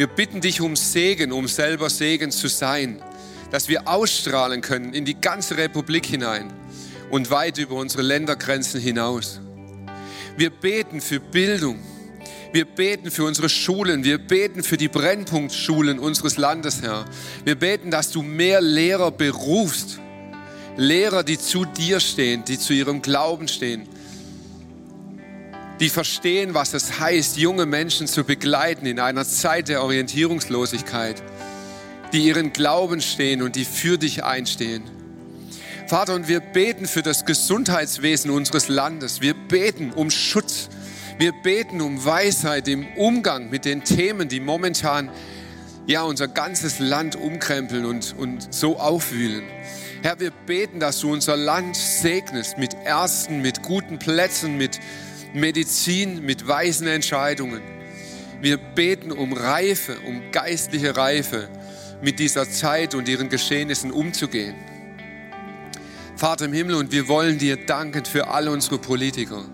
Wir 0.00 0.06
bitten 0.06 0.40
dich 0.40 0.62
um 0.62 0.76
Segen, 0.76 1.30
um 1.30 1.46
selber 1.46 1.90
Segen 1.90 2.30
zu 2.30 2.48
sein, 2.48 3.02
dass 3.50 3.68
wir 3.68 3.86
ausstrahlen 3.86 4.62
können 4.62 4.94
in 4.94 5.04
die 5.04 5.20
ganze 5.20 5.58
Republik 5.58 6.06
hinein 6.06 6.50
und 7.10 7.30
weit 7.30 7.58
über 7.58 7.74
unsere 7.74 8.00
Ländergrenzen 8.00 8.80
hinaus. 8.80 9.42
Wir 10.38 10.48
beten 10.48 11.02
für 11.02 11.20
Bildung, 11.20 11.80
wir 12.50 12.64
beten 12.64 13.10
für 13.10 13.24
unsere 13.24 13.50
Schulen. 13.50 14.02
Wir 14.02 14.16
beten 14.16 14.62
für 14.62 14.78
die 14.78 14.88
Brennpunktschulen 14.88 15.98
unseres 15.98 16.38
Landes, 16.38 16.80
Herr. 16.80 17.04
Wir 17.44 17.56
beten, 17.56 17.90
dass 17.90 18.10
du 18.10 18.22
mehr 18.22 18.62
Lehrer 18.62 19.10
berufst. 19.10 20.00
Lehrer, 20.78 21.24
die 21.24 21.38
zu 21.38 21.66
dir 21.66 22.00
stehen, 22.00 22.42
die 22.46 22.58
zu 22.58 22.72
ihrem 22.72 23.02
Glauben 23.02 23.48
stehen. 23.48 23.86
Die 25.80 25.88
verstehen, 25.88 26.54
was 26.54 26.74
es 26.74 27.00
heißt, 27.00 27.38
junge 27.38 27.66
Menschen 27.66 28.06
zu 28.06 28.24
begleiten 28.24 28.86
in 28.86 29.00
einer 29.00 29.26
Zeit 29.26 29.68
der 29.68 29.82
Orientierungslosigkeit. 29.82 31.22
Die 32.12 32.26
ihren 32.26 32.52
Glauben 32.52 33.00
stehen 33.00 33.42
und 33.42 33.56
die 33.56 33.64
für 33.64 33.98
dich 33.98 34.22
einstehen. 34.22 34.82
Vater, 35.86 36.14
und 36.14 36.28
wir 36.28 36.40
beten 36.40 36.86
für 36.86 37.02
das 37.02 37.24
Gesundheitswesen 37.24 38.30
unseres 38.30 38.68
Landes. 38.68 39.20
Wir 39.20 39.34
beten 39.34 39.92
um 39.92 40.10
Schutz 40.10 40.68
wir 41.20 41.32
beten 41.32 41.82
um 41.82 42.02
Weisheit 42.02 42.66
im 42.66 42.86
Umgang 42.96 43.50
mit 43.50 43.66
den 43.66 43.84
Themen, 43.84 44.30
die 44.30 44.40
momentan 44.40 45.10
ja 45.86 46.00
unser 46.00 46.28
ganzes 46.28 46.78
Land 46.78 47.14
umkrempeln 47.14 47.84
und, 47.84 48.14
und 48.16 48.54
so 48.54 48.78
aufwühlen. 48.78 49.44
Herr, 50.00 50.18
wir 50.18 50.30
beten, 50.30 50.80
dass 50.80 51.00
du 51.00 51.12
unser 51.12 51.36
Land 51.36 51.76
segnest 51.76 52.56
mit 52.56 52.74
Ärzten, 52.86 53.42
mit 53.42 53.62
guten 53.62 53.98
Plätzen, 53.98 54.56
mit 54.56 54.80
Medizin, 55.34 56.24
mit 56.24 56.46
weisen 56.46 56.86
Entscheidungen. 56.86 57.62
Wir 58.40 58.56
beten 58.56 59.12
um 59.12 59.32
Reife, 59.32 59.98
um 60.06 60.32
geistliche 60.32 60.96
Reife, 60.96 61.48
mit 62.02 62.18
dieser 62.18 62.48
Zeit 62.48 62.94
und 62.94 63.08
ihren 63.08 63.28
Geschehnissen 63.28 63.90
umzugehen. 63.90 64.54
Vater 66.16 66.46
im 66.46 66.52
Himmel, 66.52 66.76
und 66.76 66.92
wir 66.92 67.08
wollen 67.08 67.38
dir 67.38 67.64
danken 67.66 68.04
für 68.04 68.28
alle 68.28 68.50
unsere 68.50 68.78
Politiker. 68.78 69.44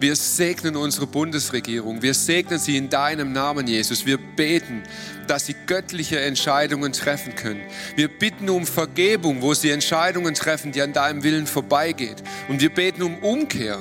Wir 0.00 0.16
segnen 0.16 0.76
unsere 0.76 1.06
Bundesregierung. 1.06 2.02
Wir 2.02 2.14
segnen 2.14 2.58
sie 2.58 2.76
in 2.76 2.90
deinem 2.90 3.32
Namen, 3.32 3.66
Jesus. 3.66 4.04
Wir 4.04 4.18
beten, 4.18 4.82
dass 5.28 5.46
sie 5.46 5.54
göttliche 5.66 6.20
Entscheidungen 6.20 6.92
treffen 6.92 7.34
können. 7.34 7.62
Wir 7.96 8.08
bitten 8.08 8.50
um 8.50 8.66
Vergebung, 8.66 9.40
wo 9.40 9.54
sie 9.54 9.70
Entscheidungen 9.70 10.34
treffen, 10.34 10.72
die 10.72 10.82
an 10.82 10.92
deinem 10.92 11.22
Willen 11.22 11.46
vorbeigeht. 11.46 12.22
Und 12.48 12.60
wir 12.60 12.68
beten 12.68 13.02
um 13.02 13.18
Umkehr, 13.18 13.78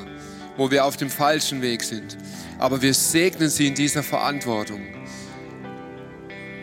wo 0.58 0.72
wir 0.72 0.86
auf 0.86 0.97
dem 0.97 1.10
falschen 1.10 1.62
Weg 1.62 1.84
sind. 1.84 2.18
Aber 2.60 2.82
wir 2.82 2.93
segnen 2.93 3.49
sie 3.49 3.68
in 3.68 3.76
dieser 3.76 4.04
Verantwortung. 4.04 4.82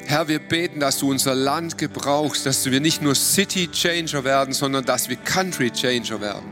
Herr, 0.07 0.27
wir 0.27 0.41
beten, 0.41 0.81
dass 0.81 0.99
du 0.99 1.11
unser 1.11 1.35
Land 1.35 1.79
gebrauchst, 1.79 2.45
dass 2.45 2.69
wir 2.69 2.81
nicht 2.81 3.01
nur 3.01 3.15
City 3.15 3.69
Changer 3.71 4.25
werden, 4.25 4.53
sondern 4.53 4.85
dass 4.85 5.09
wir 5.09 5.17
Country 5.17 5.71
Changer 5.71 6.21
werden. 6.21 6.51